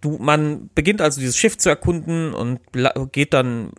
Du, 0.00 0.16
man 0.20 0.70
beginnt 0.74 1.00
also 1.00 1.18
dieses 1.18 1.36
Schiff 1.36 1.58
zu 1.58 1.68
erkunden 1.68 2.32
und 2.32 2.60
geht 3.10 3.34
dann, 3.34 3.72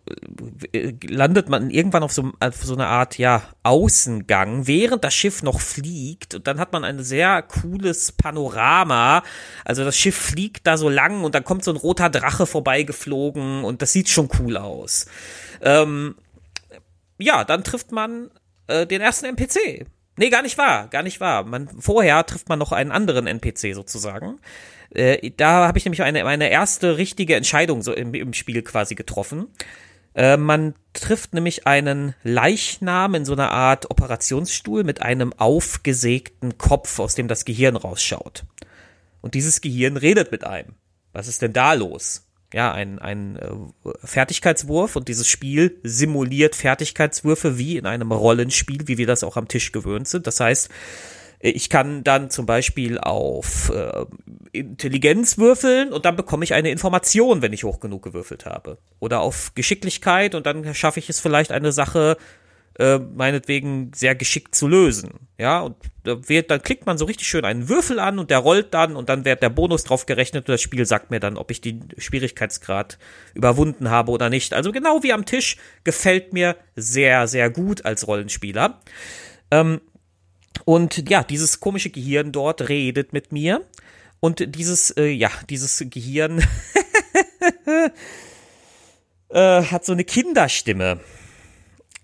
äh, 0.73 0.93
landet 1.07 1.47
man 1.47 1.69
irgendwann 1.69 2.03
auf 2.03 2.11
so, 2.11 2.31
auf 2.41 2.61
so 2.61 2.73
eine 2.73 2.87
Art, 2.87 3.17
ja, 3.17 3.43
Außengang, 3.63 4.67
während 4.67 5.05
das 5.05 5.13
Schiff 5.13 5.43
noch 5.43 5.61
fliegt. 5.61 6.35
Und 6.35 6.45
dann 6.45 6.59
hat 6.59 6.73
man 6.73 6.83
ein 6.83 7.01
sehr 7.01 7.41
cooles 7.43 8.11
Panorama. 8.11 9.23
Also 9.63 9.85
das 9.85 9.95
Schiff 9.95 10.17
fliegt 10.17 10.67
da 10.67 10.75
so 10.75 10.89
lang 10.89 11.23
und 11.23 11.35
dann 11.35 11.45
kommt 11.45 11.63
so 11.63 11.71
ein 11.71 11.77
roter 11.77 12.09
Drache 12.09 12.45
vorbeigeflogen 12.45 13.63
und 13.63 13.81
das 13.81 13.93
sieht 13.93 14.09
schon 14.09 14.27
cool 14.39 14.57
aus. 14.57 15.05
Ähm, 15.61 16.15
ja, 17.17 17.45
dann 17.45 17.63
trifft 17.63 17.93
man 17.93 18.29
äh, 18.67 18.85
den 18.85 18.99
ersten 18.99 19.25
NPC. 19.25 19.85
Nee, 20.17 20.29
gar 20.29 20.41
nicht 20.41 20.57
wahr, 20.57 20.89
gar 20.89 21.01
nicht 21.01 21.21
wahr. 21.21 21.45
Man, 21.45 21.69
vorher 21.79 22.25
trifft 22.25 22.49
man 22.49 22.59
noch 22.59 22.73
einen 22.73 22.91
anderen 22.91 23.25
NPC 23.25 23.73
sozusagen. 23.73 24.39
Äh, 24.91 25.31
da 25.37 25.67
habe 25.67 25.77
ich 25.77 25.85
nämlich 25.85 26.01
eine, 26.01 26.23
meine 26.23 26.49
erste 26.49 26.97
richtige 26.97 27.35
Entscheidung 27.35 27.81
so 27.81 27.93
im, 27.93 28.13
im 28.13 28.33
Spiel 28.33 28.61
quasi 28.61 28.95
getroffen. 28.95 29.47
Äh, 30.15 30.37
man 30.37 30.73
trifft 30.93 31.33
nämlich 31.33 31.67
einen 31.67 32.15
Leichnam 32.23 33.15
in 33.15 33.25
so 33.25 33.33
einer 33.33 33.51
Art 33.51 33.89
Operationsstuhl 33.91 34.83
mit 34.83 35.01
einem 35.01 35.33
aufgesägten 35.33 36.57
Kopf, 36.57 36.99
aus 36.99 37.15
dem 37.15 37.27
das 37.27 37.45
Gehirn 37.45 37.75
rausschaut. 37.75 38.45
Und 39.21 39.33
dieses 39.33 39.61
Gehirn 39.61 39.97
redet 39.97 40.31
mit 40.31 40.43
einem. 40.43 40.75
Was 41.13 41.27
ist 41.27 41.41
denn 41.41 41.53
da 41.53 41.73
los? 41.73 42.25
Ja, 42.51 42.71
ein, 42.71 42.97
ein 42.97 43.35
äh, 43.35 43.89
Fertigkeitswurf 44.03 44.95
und 44.95 45.07
dieses 45.07 45.27
Spiel 45.27 45.79
simuliert 45.83 46.55
Fertigkeitswürfe 46.55 47.59
wie 47.59 47.77
in 47.77 47.85
einem 47.85 48.11
Rollenspiel, 48.11 48.87
wie 48.87 48.97
wir 48.97 49.05
das 49.05 49.23
auch 49.23 49.37
am 49.37 49.47
Tisch 49.47 49.71
gewöhnt 49.71 50.07
sind. 50.07 50.25
Das 50.25 50.39
heißt, 50.39 50.69
ich 51.39 51.69
kann 51.69 52.03
dann 52.03 52.29
zum 52.29 52.45
Beispiel 52.45 52.97
auf 52.97 53.71
äh, 53.73 54.05
Intelligenz 54.51 55.37
würfeln 55.37 55.93
und 55.93 56.05
dann 56.05 56.15
bekomme 56.15 56.43
ich 56.43 56.53
eine 56.53 56.69
Information, 56.69 57.41
wenn 57.41 57.53
ich 57.53 57.63
hoch 57.63 57.79
genug 57.79 58.03
gewürfelt 58.03 58.45
habe. 58.45 58.77
Oder 58.99 59.21
auf 59.21 59.53
Geschicklichkeit 59.55 60.35
und 60.35 60.45
dann 60.45 60.73
schaffe 60.75 60.99
ich 60.99 61.09
es 61.09 61.19
vielleicht 61.19 61.51
eine 61.51 61.71
Sache 61.71 62.17
äh, 62.77 62.97
meinetwegen 62.97 63.91
sehr 63.93 64.15
geschickt 64.15 64.55
zu 64.55 64.67
lösen. 64.67 65.27
Ja, 65.37 65.61
und 65.61 65.75
da 66.03 66.27
wird, 66.27 66.51
dann 66.51 66.61
klickt 66.61 66.85
man 66.85 66.97
so 66.97 67.05
richtig 67.05 67.27
schön 67.27 67.45
einen 67.45 67.69
Würfel 67.69 67.99
an 67.99 68.19
und 68.19 68.29
der 68.29 68.39
rollt 68.39 68.73
dann 68.73 68.95
und 68.95 69.09
dann 69.09 69.25
wird 69.25 69.41
der 69.41 69.49
Bonus 69.49 69.83
drauf 69.83 70.05
gerechnet 70.05 70.47
und 70.47 70.53
das 70.53 70.61
Spiel 70.61 70.85
sagt 70.85 71.11
mir 71.11 71.19
dann, 71.19 71.37
ob 71.37 71.51
ich 71.51 71.61
den 71.61 71.89
Schwierigkeitsgrad 71.97 72.97
überwunden 73.33 73.89
habe 73.89 74.11
oder 74.11 74.29
nicht. 74.29 74.53
Also 74.53 74.71
genau 74.71 75.03
wie 75.03 75.13
am 75.13 75.25
Tisch 75.25 75.57
gefällt 75.83 76.33
mir 76.33 76.57
sehr, 76.75 77.27
sehr 77.27 77.49
gut 77.49 77.85
als 77.85 78.07
Rollenspieler. 78.07 78.79
Ähm, 79.51 79.81
und 80.65 81.09
ja, 81.09 81.23
dieses 81.23 81.59
komische 81.59 81.89
Gehirn 81.89 82.31
dort 82.31 82.69
redet 82.69 83.13
mit 83.13 83.31
mir. 83.31 83.65
Und 84.19 84.55
dieses, 84.55 84.91
äh, 84.91 85.07
ja, 85.07 85.31
dieses 85.49 85.83
Gehirn 85.89 86.43
äh, 89.29 89.63
hat 89.63 89.85
so 89.85 89.93
eine 89.93 90.03
Kinderstimme. 90.03 90.99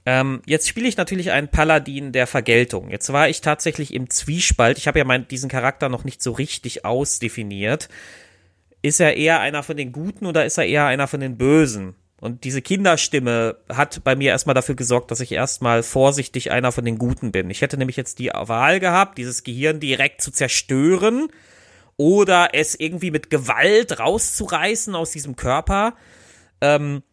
Ähm, 0.06 0.42
jetzt 0.46 0.70
spiele 0.70 0.88
ich 0.88 0.98
natürlich 0.98 1.32
einen 1.32 1.50
Paladin 1.50 2.12
der 2.12 2.28
Vergeltung. 2.28 2.90
Jetzt 2.90 3.12
war 3.12 3.28
ich 3.28 3.42
tatsächlich 3.42 3.94
im 3.94 4.10
Zwiespalt. 4.10 4.78
Ich 4.78 4.88
habe 4.88 5.00
ja 5.00 5.06
mein, 5.06 5.28
diesen 5.28 5.50
Charakter 5.50 5.90
noch 5.90 6.04
nicht 6.04 6.22
so 6.22 6.32
richtig 6.32 6.86
ausdefiniert. 6.86 7.90
Ist 8.82 9.00
er 9.00 9.18
eher 9.18 9.40
einer 9.40 9.64
von 9.64 9.76
den 9.76 9.92
Guten 9.92 10.28
oder 10.28 10.46
ist 10.46 10.60
er 10.60 10.66
eher 10.66 10.86
einer 10.86 11.08
von 11.08 11.20
den 11.20 11.38
Bösen? 11.38 11.96
Und 12.22 12.44
diese 12.46 12.62
Kinderstimme 12.62 13.58
hat 13.68 14.04
bei 14.04 14.16
mir 14.16 14.32
erstmal 14.32 14.54
dafür 14.54 14.76
gesorgt, 14.76 15.12
dass 15.12 15.20
ich 15.20 15.34
erstmal 15.34 15.84
vorsichtig 15.84 16.50
einer 16.52 16.72
von 16.72 16.86
den 16.86 16.98
Guten 16.98 17.32
bin. 17.32 17.50
Ich 17.50 17.62
hätte 17.62 17.78
nämlich 17.78 17.98
jetzt 17.98 18.20
die 18.20 18.30
Wahl 18.30 18.80
gehabt, 18.80 19.18
dieses 19.18 19.44
Gehirn 19.44 19.80
direkt 19.80 20.22
zu 20.22 20.32
zerstören 20.32 21.28
oder 21.98 22.50
es 22.54 22.76
irgendwie 22.76 23.12
mit 23.12 23.30
Gewalt 23.30 24.00
rauszureißen 24.00 24.96
aus 24.96 25.12
diesem 25.12 25.36
Körper. 25.36 25.96
Ähm, 26.62 27.04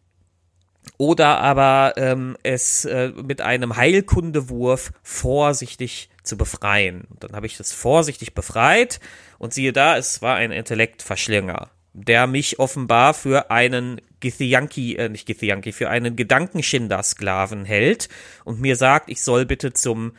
oder 0.97 1.39
aber 1.39 1.93
ähm, 1.97 2.37
es 2.43 2.85
äh, 2.85 3.09
mit 3.09 3.41
einem 3.41 3.75
Heilkundewurf 3.75 4.91
vorsichtig 5.01 6.09
zu 6.23 6.37
befreien. 6.37 7.05
Und 7.09 7.23
dann 7.23 7.33
habe 7.33 7.45
ich 7.45 7.57
das 7.57 7.73
vorsichtig 7.73 8.33
befreit 8.33 8.99
und 9.37 9.53
siehe 9.53 9.73
da, 9.73 9.97
es 9.97 10.21
war 10.21 10.35
ein 10.35 10.51
Intellektverschlinger 10.51 11.69
der 11.93 12.27
mich 12.27 12.59
offenbar 12.59 13.13
für 13.13 13.51
einen 13.51 14.01
Githyanki, 14.19 14.95
äh, 14.95 15.09
nicht 15.09 15.27
Githyanki, 15.27 15.71
für 15.71 15.89
einen 15.89 16.15
Gedankenschinder-Sklaven 16.15 17.65
hält 17.65 18.09
und 18.45 18.59
mir 18.59 18.75
sagt, 18.75 19.09
ich 19.09 19.21
soll 19.21 19.45
bitte 19.45 19.73
zum, 19.73 20.13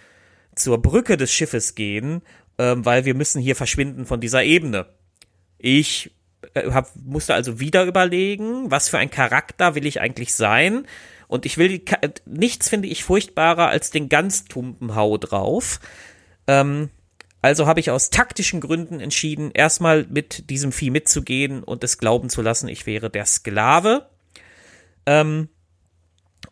zur 0.54 0.80
Brücke 0.80 1.16
des 1.16 1.32
Schiffes 1.32 1.74
gehen, 1.74 2.22
ähm, 2.58 2.84
weil 2.84 3.04
wir 3.04 3.14
müssen 3.14 3.40
hier 3.40 3.56
verschwinden 3.56 4.06
von 4.06 4.20
dieser 4.20 4.44
Ebene. 4.44 4.86
Ich 5.58 6.12
äh, 6.54 6.70
hab, 6.70 6.94
musste 6.96 7.34
also 7.34 7.58
wieder 7.58 7.84
überlegen, 7.84 8.70
was 8.70 8.88
für 8.88 8.98
ein 8.98 9.10
Charakter 9.10 9.74
will 9.74 9.86
ich 9.86 10.00
eigentlich 10.00 10.34
sein. 10.34 10.86
Und 11.26 11.46
ich 11.46 11.58
will, 11.58 11.82
nichts 12.26 12.68
finde 12.68 12.86
ich 12.86 13.02
furchtbarer 13.02 13.68
als 13.68 13.90
den 13.90 14.08
ganz 14.08 14.44
tumpen 14.44 14.94
Hau 14.94 15.16
drauf. 15.16 15.80
Ähm, 16.46 16.90
also 17.44 17.66
habe 17.66 17.78
ich 17.78 17.90
aus 17.90 18.08
taktischen 18.08 18.62
Gründen 18.62 19.00
entschieden, 19.00 19.50
erstmal 19.52 20.06
mit 20.08 20.48
diesem 20.48 20.72
Vieh 20.72 20.88
mitzugehen 20.88 21.62
und 21.62 21.84
es 21.84 21.98
glauben 21.98 22.30
zu 22.30 22.40
lassen, 22.40 22.68
ich 22.68 22.86
wäre 22.86 23.10
der 23.10 23.26
Sklave. 23.26 24.08
Ähm, 25.04 25.50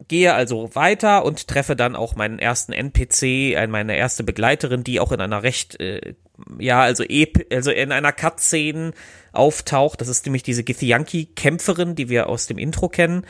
gehe 0.09 0.35
also 0.35 0.75
weiter 0.75 1.25
und 1.25 1.49
treffe 1.49 1.77
dann 1.77 1.97
auch 1.97 2.15
meinen 2.15 2.39
ersten 2.39 2.75
NPC, 2.75 3.55
äh, 3.55 3.67
meine 3.69 3.97
erste 3.97 4.23
Begleiterin, 4.23 4.85
die 4.85 5.01
auch 5.01 5.13
in 5.13 5.23
einer 5.23 5.43
recht, 5.43 5.81
äh, 5.81 6.15
ja, 6.59 6.83
also, 6.83 7.05
also 7.51 7.71
in 7.71 7.91
einer 7.91 8.13
Cutscene 8.13 8.93
auftaucht. 9.33 10.03
Das 10.03 10.09
ist 10.09 10.27
nämlich 10.27 10.43
diese 10.43 10.63
Githyanki-Kämpferin, 10.63 11.95
die 11.95 12.11
wir 12.11 12.29
aus 12.29 12.49
dem 12.49 12.59
Intro 12.59 12.91
kennen. 12.91 13.25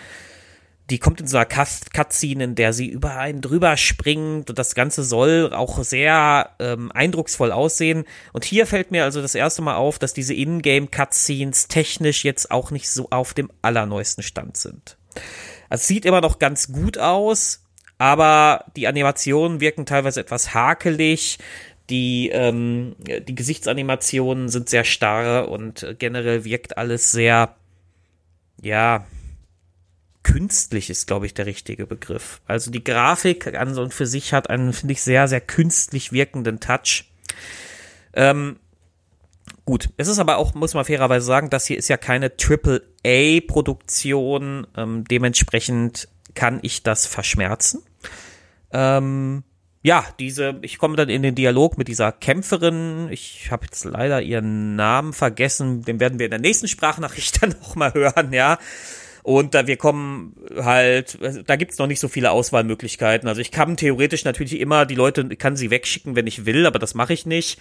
Die 0.90 0.98
kommt 0.98 1.20
in 1.20 1.26
so 1.26 1.36
einer 1.36 1.46
Cutscene, 1.46 2.44
in 2.44 2.54
der 2.54 2.72
sie 2.72 2.88
über 2.88 3.16
einen 3.16 3.40
drüber 3.40 3.76
springt 3.76 4.50
und 4.50 4.58
das 4.58 4.74
Ganze 4.74 5.04
soll 5.04 5.52
auch 5.54 5.82
sehr 5.82 6.50
ähm, 6.58 6.90
eindrucksvoll 6.92 7.52
aussehen. 7.52 8.04
Und 8.32 8.44
hier 8.44 8.66
fällt 8.66 8.90
mir 8.90 9.04
also 9.04 9.22
das 9.22 9.34
erste 9.34 9.62
Mal 9.62 9.76
auf, 9.76 9.98
dass 9.98 10.12
diese 10.12 10.34
Ingame-Cutscenes 10.34 11.68
technisch 11.68 12.24
jetzt 12.24 12.50
auch 12.50 12.70
nicht 12.70 12.90
so 12.90 13.08
auf 13.10 13.32
dem 13.32 13.50
allerneuesten 13.62 14.22
Stand 14.22 14.56
sind. 14.56 14.96
Es 15.70 15.86
sieht 15.86 16.04
immer 16.04 16.20
noch 16.20 16.38
ganz 16.38 16.72
gut 16.72 16.98
aus, 16.98 17.62
aber 17.96 18.66
die 18.76 18.88
Animationen 18.88 19.60
wirken 19.60 19.86
teilweise 19.86 20.20
etwas 20.20 20.52
hakelig. 20.52 21.38
Die, 21.90 22.28
ähm, 22.30 22.96
die 22.98 23.34
Gesichtsanimationen 23.34 24.48
sind 24.48 24.68
sehr 24.68 24.84
starr 24.84 25.48
und 25.48 25.94
generell 25.98 26.44
wirkt 26.44 26.76
alles 26.76 27.12
sehr, 27.12 27.54
ja, 28.60 29.06
künstlich 30.32 30.88
ist, 30.88 31.06
glaube 31.06 31.26
ich, 31.26 31.34
der 31.34 31.46
richtige 31.46 31.86
Begriff. 31.86 32.40
Also 32.46 32.70
die 32.70 32.82
Grafik 32.82 33.54
an 33.54 33.76
und 33.76 33.92
für 33.92 34.06
sich 34.06 34.32
hat 34.32 34.48
einen, 34.48 34.72
finde 34.72 34.92
ich, 34.92 35.02
sehr, 35.02 35.28
sehr 35.28 35.40
künstlich 35.40 36.12
wirkenden 36.12 36.58
Touch. 36.58 37.04
Ähm, 38.14 38.56
Gut, 39.64 39.90
es 39.96 40.08
ist 40.08 40.18
aber 40.18 40.38
auch, 40.38 40.54
muss 40.54 40.74
man 40.74 40.84
fairerweise 40.84 41.24
sagen, 41.24 41.48
das 41.48 41.66
hier 41.66 41.78
ist 41.78 41.86
ja 41.88 41.96
keine 41.96 42.36
Triple-A-Produktion. 42.36 44.66
Ähm, 44.76 45.04
dementsprechend 45.04 46.08
kann 46.34 46.58
ich 46.62 46.82
das 46.82 47.06
verschmerzen. 47.06 47.84
Ähm, 48.72 49.44
ja, 49.82 50.04
diese, 50.18 50.58
ich 50.62 50.78
komme 50.78 50.96
dann 50.96 51.08
in 51.08 51.22
den 51.22 51.36
Dialog 51.36 51.78
mit 51.78 51.86
dieser 51.88 52.10
Kämpferin. 52.10 53.06
Ich 53.10 53.52
habe 53.52 53.66
jetzt 53.66 53.84
leider 53.84 54.20
ihren 54.20 54.74
Namen 54.74 55.12
vergessen. 55.12 55.82
Den 55.82 56.00
werden 56.00 56.18
wir 56.18 56.26
in 56.26 56.30
der 56.30 56.40
nächsten 56.40 56.66
Sprachnachricht 56.66 57.40
dann 57.42 57.54
noch 57.60 57.76
mal 57.76 57.94
hören, 57.94 58.32
ja. 58.32 58.58
Und 59.22 59.54
da 59.54 59.66
wir 59.66 59.76
kommen 59.76 60.34
halt, 60.56 61.18
da 61.46 61.56
gibt's 61.56 61.78
noch 61.78 61.86
nicht 61.86 62.00
so 62.00 62.08
viele 62.08 62.32
Auswahlmöglichkeiten. 62.32 63.28
Also 63.28 63.40
ich 63.40 63.52
kann 63.52 63.76
theoretisch 63.76 64.24
natürlich 64.24 64.58
immer 64.58 64.84
die 64.84 64.96
Leute, 64.96 65.28
kann 65.36 65.56
sie 65.56 65.70
wegschicken, 65.70 66.16
wenn 66.16 66.26
ich 66.26 66.44
will, 66.44 66.66
aber 66.66 66.80
das 66.80 66.94
mache 66.94 67.12
ich 67.12 67.24
nicht. 67.24 67.60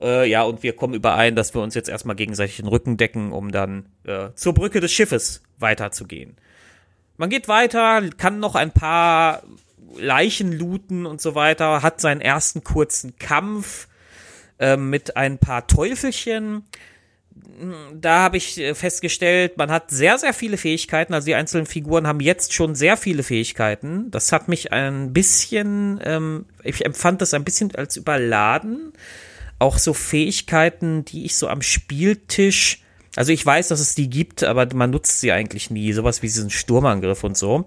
Äh, 0.00 0.28
ja, 0.30 0.42
und 0.42 0.62
wir 0.62 0.74
kommen 0.74 0.94
überein, 0.94 1.34
dass 1.34 1.52
wir 1.52 1.62
uns 1.62 1.74
jetzt 1.74 1.88
erstmal 1.88 2.16
gegenseitig 2.16 2.56
den 2.56 2.68
Rücken 2.68 2.96
decken, 2.96 3.32
um 3.32 3.50
dann 3.50 3.86
äh, 4.04 4.28
zur 4.34 4.54
Brücke 4.54 4.80
des 4.80 4.92
Schiffes 4.92 5.42
weiterzugehen. 5.58 6.36
Man 7.16 7.28
geht 7.28 7.48
weiter, 7.48 8.02
kann 8.16 8.38
noch 8.38 8.54
ein 8.54 8.70
paar 8.70 9.42
Leichen 9.96 10.52
looten 10.52 11.06
und 11.06 11.20
so 11.20 11.34
weiter, 11.34 11.82
hat 11.82 12.00
seinen 12.00 12.20
ersten 12.20 12.64
kurzen 12.64 13.18
Kampf 13.18 13.88
äh, 14.58 14.76
mit 14.76 15.16
ein 15.16 15.38
paar 15.38 15.66
Teufelchen. 15.66 16.64
Da 18.00 18.20
habe 18.20 18.36
ich 18.36 18.58
äh, 18.58 18.74
festgestellt, 18.74 19.56
man 19.56 19.70
hat 19.70 19.90
sehr, 19.90 20.18
sehr 20.18 20.32
viele 20.32 20.56
Fähigkeiten. 20.56 21.14
Also 21.14 21.26
die 21.26 21.34
einzelnen 21.34 21.66
Figuren 21.66 22.06
haben 22.06 22.20
jetzt 22.20 22.52
schon 22.52 22.74
sehr 22.74 22.96
viele 22.96 23.22
Fähigkeiten. 23.22 24.10
Das 24.10 24.32
hat 24.32 24.48
mich 24.48 24.72
ein 24.72 25.12
bisschen, 25.12 26.00
ähm, 26.04 26.46
ich 26.62 26.84
empfand 26.84 27.20
das 27.20 27.34
ein 27.34 27.44
bisschen 27.44 27.74
als 27.74 27.96
überladen 27.96 28.92
auch 29.60 29.78
so 29.78 29.94
Fähigkeiten, 29.94 31.04
die 31.04 31.26
ich 31.26 31.36
so 31.36 31.46
am 31.46 31.62
Spieltisch, 31.62 32.82
also 33.14 33.30
ich 33.30 33.44
weiß, 33.44 33.68
dass 33.68 33.78
es 33.78 33.94
die 33.94 34.08
gibt, 34.08 34.42
aber 34.42 34.66
man 34.74 34.90
nutzt 34.90 35.20
sie 35.20 35.30
eigentlich 35.30 35.70
nie, 35.70 35.92
sowas 35.92 36.22
wie 36.22 36.26
diesen 36.26 36.50
Sturmangriff 36.50 37.22
und 37.22 37.36
so. 37.36 37.66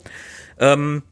Ähm, 0.59 1.03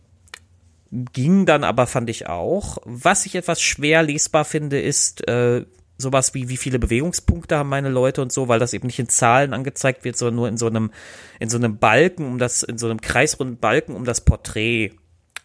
ging 0.92 1.46
dann 1.46 1.64
aber, 1.64 1.88
fand 1.88 2.10
ich 2.10 2.28
auch. 2.28 2.80
Was 2.84 3.26
ich 3.26 3.36
etwas 3.36 3.62
schwer 3.62 4.04
lesbar 4.04 4.44
finde, 4.44 4.82
ist 4.82 5.28
äh, 5.28 5.66
sowas 6.02 6.34
wie, 6.34 6.50
wie 6.50 6.58
viele 6.58 6.80
Bewegungspunkte 6.80 7.58
haben 7.58 7.70
meine 7.70 7.90
Leute 7.90 8.22
und 8.22 8.32
so, 8.32 8.48
weil 8.48 8.60
das 8.60 8.74
eben 8.74 8.88
nicht 8.88 9.00
in 9.00 9.08
Zahlen 9.08 9.54
angezeigt 9.54 10.04
wird, 10.04 10.18
sondern 10.18 10.36
nur 10.36 10.48
in 10.50 10.58
so 10.58 10.68
einem, 10.68 10.92
in 11.40 11.50
so 11.50 11.58
einem 11.58 11.78
Balken, 11.78 12.26
um 12.26 12.38
das, 12.38 12.64
in 12.64 12.78
so 12.78 12.88
einem 12.88 13.00
kreisrunden 13.00 13.58
Balken 13.58 13.96
um 13.96 14.04
das 14.04 14.22
Porträt. 14.22 14.92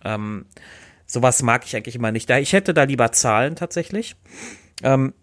Ähm, 0.04 0.46
sowas 1.06 1.42
mag 1.42 1.64
ich 1.64 1.76
eigentlich 1.76 1.94
immer 1.94 2.12
nicht. 2.12 2.28
Ich 2.30 2.52
hätte 2.52 2.74
da 2.74 2.82
lieber 2.82 3.12
Zahlen 3.12 3.54
tatsächlich. 3.54 4.16
Ähm, 4.82 5.14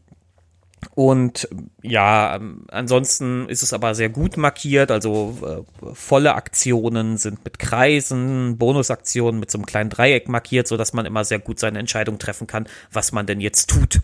und 0.96 1.48
ja, 1.82 2.36
ähm, 2.36 2.66
ansonsten 2.70 3.48
ist 3.48 3.63
es 3.63 3.74
aber 3.74 3.96
sehr 3.96 4.10
gut 4.10 4.38
markiert. 4.38 4.92
Also 4.92 5.38
äh, 5.82 5.94
volle 5.94 6.36
Aktionen 6.36 7.17
sind 7.17 7.43
mit 7.43 7.60
Kreisen, 7.60 8.58
Bonusaktionen 8.58 9.39
mit 9.39 9.52
so 9.52 9.58
einem 9.58 9.65
kleinen 9.65 9.89
Dreieck 9.89 10.28
markiert, 10.28 10.67
so 10.67 10.78
dass 10.78 10.93
man 10.93 11.06
immer 11.06 11.24
sehr 11.24 11.39
gut 11.39 11.60
seine 11.60 11.80
Entscheidung 11.80 12.19
treffen 12.19 12.48
kann, 12.48 12.67
was 12.91 13.12
man 13.12 13.26
denn 13.26 13.41
jetzt 13.41 13.69
tut. 13.69 14.02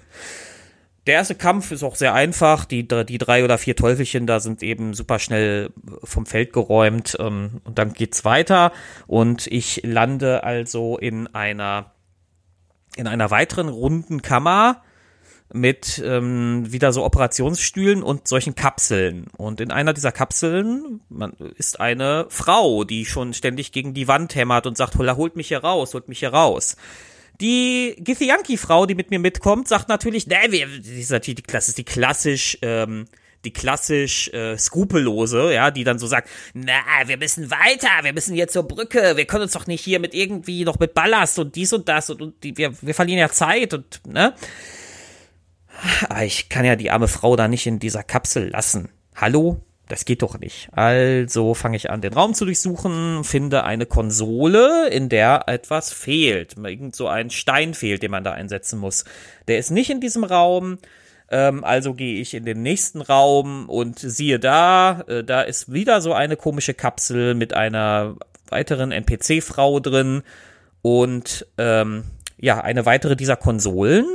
Der 1.10 1.15
erste 1.15 1.34
Kampf 1.34 1.72
ist 1.72 1.82
auch 1.82 1.95
sehr 1.95 2.13
einfach. 2.13 2.65
Die, 2.65 2.88
die 2.88 3.17
drei 3.17 3.43
oder 3.43 3.58
vier 3.58 3.76
Teufelchen 3.76 4.28
da 4.28 4.39
sind 4.39 4.62
eben 4.62 4.93
super 4.93 5.17
schnell 5.17 5.72
vom 6.04 6.28
Feld 6.28 6.54
geräumt. 6.54 7.17
Ähm, 7.19 7.62
und 7.63 7.80
dann 7.80 7.93
geht's 7.93 8.26
weiter. 8.26 8.72
Und 9.08 9.48
ich 9.48 9.82
lande 9.84 10.43
also 10.43 11.00
in 11.00 11.26
einer, 11.34 11.93
in 12.95 13.08
einer 13.08 13.32
weiteren 13.32 13.69
runden 13.69 14.22
Kammer 14.22 14.84
mit 15.52 16.00
ähm, 16.06 16.72
wieder 16.72 16.93
so 16.93 17.04
Operationsstühlen 17.04 18.04
und 18.04 18.28
solchen 18.28 18.54
Kapseln. 18.54 19.26
Und 19.36 19.62
in 19.62 19.72
einer 19.72 19.93
dieser 19.93 20.12
Kapseln 20.12 21.02
man, 21.10 21.32
ist 21.58 21.80
eine 21.80 22.28
Frau, 22.30 22.84
die 22.84 23.06
schon 23.06 23.34
ständig 23.34 23.72
gegen 23.72 23.95
die 23.95 24.08
Wand 24.08 24.36
hämmert 24.36 24.67
und 24.67 24.78
sagt, 24.78 24.95
holt 24.95 25.36
mich 25.36 25.48
hier 25.48 25.63
raus, 25.63 25.95
holt 25.95 26.08
mich 26.08 26.19
hier 26.19 26.34
raus. 26.34 26.76
Die 27.41 27.95
Githyanki-Frau, 27.99 28.86
die 28.86 28.95
mit 28.95 29.12
mir 29.12 29.19
mitkommt, 29.19 29.67
sagt 29.67 29.88
natürlich, 29.88 30.28
ne, 30.28 30.36
wir, 30.49 30.67
die 30.67 30.99
ist 30.99 31.12
natürlich 31.12 31.38
die, 31.38 31.43
Klasse, 31.43 31.73
die 31.73 31.86
klassisch, 31.86 32.58
ähm, 32.62 33.06
die 33.45 33.54
klassisch 33.54 34.28
äh, 34.34 34.58
skrupellose, 34.58 35.54
ja, 35.54 35.71
die 35.71 35.86
dann 35.86 35.99
so 35.99 36.08
sagt, 36.08 36.30
na, 36.54 36.73
wir 37.06 37.17
müssen 37.17 37.49
weiter, 37.49 38.04
wir 38.04 38.12
müssen 38.12 38.36
jetzt 38.36 38.54
zur 38.54 38.63
Brücke, 38.63 39.15
wir 39.15 39.25
können 39.25 39.43
uns 39.43 39.54
doch 39.54 39.67
nicht 39.67 39.84
hier 39.84 39.99
mit 39.99 40.13
irgendwie 40.13 40.65
noch 40.65 40.80
mit 40.80 40.93
Ballast 40.93 41.39
und 41.39 41.56
dies 41.56 41.71
und 41.71 41.88
das 41.88 42.10
und, 42.10 42.21
und 42.21 42.43
die, 42.43 42.58
wir, 42.58 42.73
wir 42.82 42.93
verlieren 42.93 43.19
ja 43.19 43.30
Zeit 43.30 43.73
und 43.73 44.02
ne. 44.06 44.34
Ah, 46.10 46.23
ich 46.23 46.49
kann 46.49 46.65
ja 46.65 46.75
die 46.75 46.91
arme 46.91 47.08
Frau 47.08 47.38
da 47.38 47.47
nicht 47.47 47.65
in 47.65 47.80
dieser 47.80 48.04
Kapsel 48.04 48.49
lassen. 48.49 48.89
Hallo? 49.15 49.62
Das 49.89 50.06
geht 50.06 50.21
doch 50.21 50.39
nicht. 50.39 50.69
Also 50.71 51.56
fange 51.56 51.75
ich 51.75 51.89
an, 51.89 51.99
den 51.99 52.13
Raum 52.13 52.36
zu 52.36 52.45
durchsuchen, 52.45 53.23
finde 53.23 53.63
eine 53.63 53.88
Konsole, 53.88 54.88
in 54.89 55.10
der 55.10 55.45
etwas 55.47 55.91
fehlt. 55.91 56.56
Irgend 56.58 56.95
so 56.95 57.08
ein 57.08 57.32
Stein 57.32 57.73
fehlt, 57.73 58.04
den 58.04 58.12
man 58.12 58.23
da 58.23 58.32
einsetzen 58.32 58.80
muss. 58.80 59.04
Der 59.47 59.58
ist 59.58 59.71
nicht 59.71 59.89
in 59.89 59.99
diesem 59.99 60.23
Raum. 60.23 60.78
Ähm, 61.32 61.63
also 61.63 61.95
gehe 61.95 62.21
ich 62.21 62.36
in 62.36 62.45
den 62.45 62.62
nächsten 62.62 63.02
Raum 63.02 63.67
und 63.67 63.97
siehe 63.97 64.39
da, 64.39 65.04
äh, 65.08 65.23
da 65.23 65.41
ist 65.41 65.73
wieder 65.73 66.02
so 66.02 66.13
eine 66.13 66.38
komische 66.38 66.75
Kapsel 66.75 67.34
mit 67.34 67.56
einer 67.56 68.15
weiteren 68.47 68.91
NPC-Frau 68.91 69.80
drin 69.80 70.21
und 70.84 71.47
ähm, 71.58 72.04
ja, 72.38 72.62
eine 72.62 72.86
weitere 72.86 73.15
dieser 73.15 73.36
Konsolen 73.38 74.06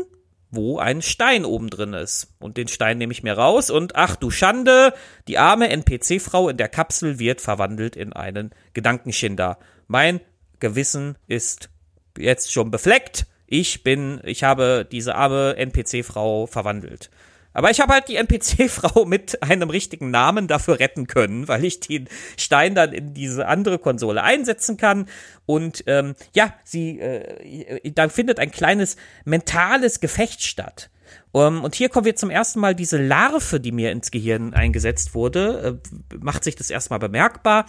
wo 0.55 0.79
ein 0.79 1.03
Stein 1.03 1.45
oben 1.45 1.71
drin 1.71 1.93
ist. 1.93 2.35
Und 2.39 2.57
den 2.57 2.69
Stein 2.69 2.99
nehme 2.99 3.13
ich 3.13 3.23
mir 3.23 3.35
raus 3.35 3.71
und 3.71 3.97
ach 3.97 4.17
du 4.17 4.31
Schande, 4.31 4.93
die 5.29 5.39
arme 5.39 5.69
NPC-Frau 5.69 6.49
in 6.49 6.57
der 6.57 6.69
Kapsel 6.69 7.19
wird 7.19 7.41
verwandelt 7.41 7.97
in 7.97 8.13
einen 8.13 8.51
Gedankenschinder. 8.73 9.59
Mein 9.87 10.21
Gewissen 10.61 11.17
ist 11.27 11.71
jetzt 12.17 12.53
schon 12.53 12.71
befleckt. 12.71 13.27
Ich 13.47 13.83
bin, 13.83 14.21
ich 14.25 14.45
habe 14.45 14.87
diese 14.91 15.15
arme 15.15 15.57
NPC-Frau 15.57 16.47
verwandelt. 16.47 17.11
Aber 17.55 17.71
ich 17.71 17.81
habe 17.81 17.95
halt 17.95 18.09
die 18.09 18.17
NPC-Frau 18.17 19.05
mit 19.07 19.43
einem 19.43 19.71
richtigen 19.71 20.11
Namen 20.11 20.49
dafür 20.49 20.79
retten 20.79 21.07
können, 21.07 21.49
weil 21.49 21.65
ich 21.65 21.81
den 21.81 22.09
Stein 22.37 22.75
dann 22.75 22.93
in 22.93 23.15
diese 23.15 23.47
andere 23.47 23.79
Konsole 23.79 24.23
einsetzen 24.23 24.77
kann. 24.77 25.07
Und 25.47 25.85
ähm, 25.87 26.15
ja, 26.35 26.53
sie, 26.65 27.01
äh, 27.01 27.91
dann 27.93 28.11
findet 28.11 28.39
ein 28.39 28.51
kleines 28.51 28.97
mentales 29.25 30.01
Gefecht 30.01 30.43
statt. 30.43 30.91
Um, 31.33 31.59
ähm, 31.59 31.65
und 31.65 31.75
hier 31.75 31.89
kommen 31.89 32.07
wir 32.07 32.17
zum 32.17 32.31
ersten 32.31 32.61
Mal 32.61 32.75
diese 32.75 32.97
Larve, 32.97 33.61
die 33.61 33.73
mir 33.73 33.93
ins 33.93 34.11
Gehirn 34.11 34.55
eingesetzt 34.55 35.15
wurde, 35.15 35.81
äh, 35.83 36.17
macht 36.21 36.45
sich 36.45 36.57
das 36.57 36.71
erstmal 36.71 36.99
bemerkbar. 36.99 37.67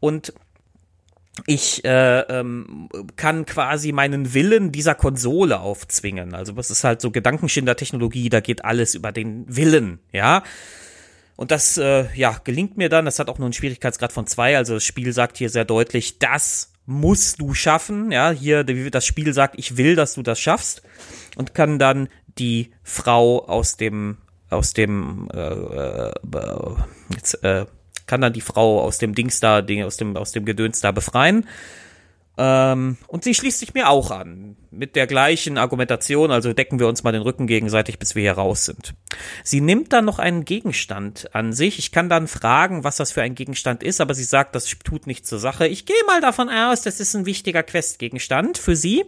Und 0.00 0.32
ich 1.46 1.84
äh, 1.84 2.20
ähm, 2.20 2.88
kann 3.16 3.46
quasi 3.46 3.92
meinen 3.92 4.34
Willen 4.34 4.70
dieser 4.70 4.94
Konsole 4.94 5.60
aufzwingen. 5.60 6.34
Also 6.34 6.52
das 6.52 6.70
ist 6.70 6.84
halt 6.84 7.00
so 7.00 7.10
Gedankenschinder-Technologie, 7.10 8.28
da 8.28 8.40
geht 8.40 8.64
alles 8.64 8.94
über 8.94 9.12
den 9.12 9.44
Willen, 9.48 10.00
ja. 10.12 10.42
Und 11.36 11.50
das, 11.50 11.78
äh, 11.78 12.06
ja, 12.14 12.36
gelingt 12.44 12.76
mir 12.76 12.88
dann. 12.88 13.06
Das 13.06 13.18
hat 13.18 13.28
auch 13.28 13.38
nur 13.38 13.46
einen 13.46 13.54
Schwierigkeitsgrad 13.54 14.12
von 14.12 14.26
zwei. 14.26 14.56
Also 14.56 14.74
das 14.74 14.84
Spiel 14.84 15.12
sagt 15.12 15.38
hier 15.38 15.48
sehr 15.48 15.64
deutlich, 15.64 16.18
das 16.18 16.72
musst 16.86 17.40
du 17.40 17.54
schaffen. 17.54 18.12
Ja, 18.12 18.30
hier 18.30 18.64
das 18.64 19.06
Spiel 19.06 19.32
sagt, 19.32 19.54
ich 19.58 19.76
will, 19.76 19.96
dass 19.96 20.14
du 20.14 20.22
das 20.22 20.38
schaffst 20.38 20.82
und 21.36 21.54
kann 21.54 21.78
dann 21.78 22.08
die 22.38 22.72
Frau 22.82 23.44
aus 23.46 23.76
dem 23.76 24.18
aus 24.50 24.74
dem 24.74 25.28
äh, 25.32 25.38
äh, 25.38 26.12
jetzt 27.14 27.42
äh, 27.42 27.64
kann 28.06 28.20
dann 28.20 28.32
die 28.32 28.40
Frau 28.40 28.80
aus 28.80 28.98
dem 28.98 29.14
Dings 29.14 29.40
da, 29.40 29.64
aus 29.84 29.96
dem, 29.96 30.16
aus 30.16 30.32
dem 30.32 30.44
Gedöns 30.44 30.80
da 30.80 30.92
befreien. 30.92 31.46
Ähm, 32.38 32.96
und 33.08 33.24
sie 33.24 33.34
schließt 33.34 33.58
sich 33.58 33.74
mir 33.74 33.90
auch 33.90 34.10
an. 34.10 34.56
Mit 34.70 34.96
der 34.96 35.06
gleichen 35.06 35.58
Argumentation, 35.58 36.30
also 36.30 36.54
decken 36.54 36.78
wir 36.80 36.88
uns 36.88 37.02
mal 37.02 37.12
den 37.12 37.22
Rücken 37.22 37.46
gegenseitig, 37.46 37.98
bis 37.98 38.14
wir 38.14 38.22
hier 38.22 38.32
raus 38.32 38.64
sind. 38.64 38.94
Sie 39.44 39.60
nimmt 39.60 39.92
dann 39.92 40.06
noch 40.06 40.18
einen 40.18 40.46
Gegenstand 40.46 41.34
an 41.34 41.52
sich. 41.52 41.78
Ich 41.78 41.92
kann 41.92 42.08
dann 42.08 42.28
fragen, 42.28 42.84
was 42.84 42.96
das 42.96 43.12
für 43.12 43.22
ein 43.22 43.34
Gegenstand 43.34 43.82
ist, 43.82 44.00
aber 44.00 44.14
sie 44.14 44.24
sagt, 44.24 44.54
das 44.54 44.66
tut 44.82 45.06
nichts 45.06 45.28
zur 45.28 45.38
Sache. 45.38 45.66
Ich 45.68 45.84
gehe 45.84 46.04
mal 46.06 46.22
davon 46.22 46.48
aus, 46.48 46.82
das 46.82 47.00
ist 47.00 47.14
ein 47.14 47.26
wichtiger 47.26 47.62
Questgegenstand 47.62 48.56
für 48.56 48.76
sie. 48.76 49.04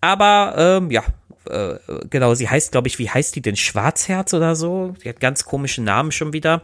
Aber 0.00 0.54
ähm, 0.56 0.92
ja, 0.92 1.02
äh, 1.50 1.78
genau, 2.08 2.34
sie 2.34 2.48
heißt, 2.48 2.70
glaube 2.70 2.86
ich, 2.86 3.00
wie 3.00 3.10
heißt 3.10 3.34
die 3.34 3.42
denn? 3.42 3.56
Schwarzherz 3.56 4.34
oder 4.34 4.54
so? 4.54 4.94
Die 5.02 5.08
hat 5.08 5.18
ganz 5.18 5.44
komischen 5.44 5.84
Namen 5.84 6.12
schon 6.12 6.32
wieder. 6.32 6.62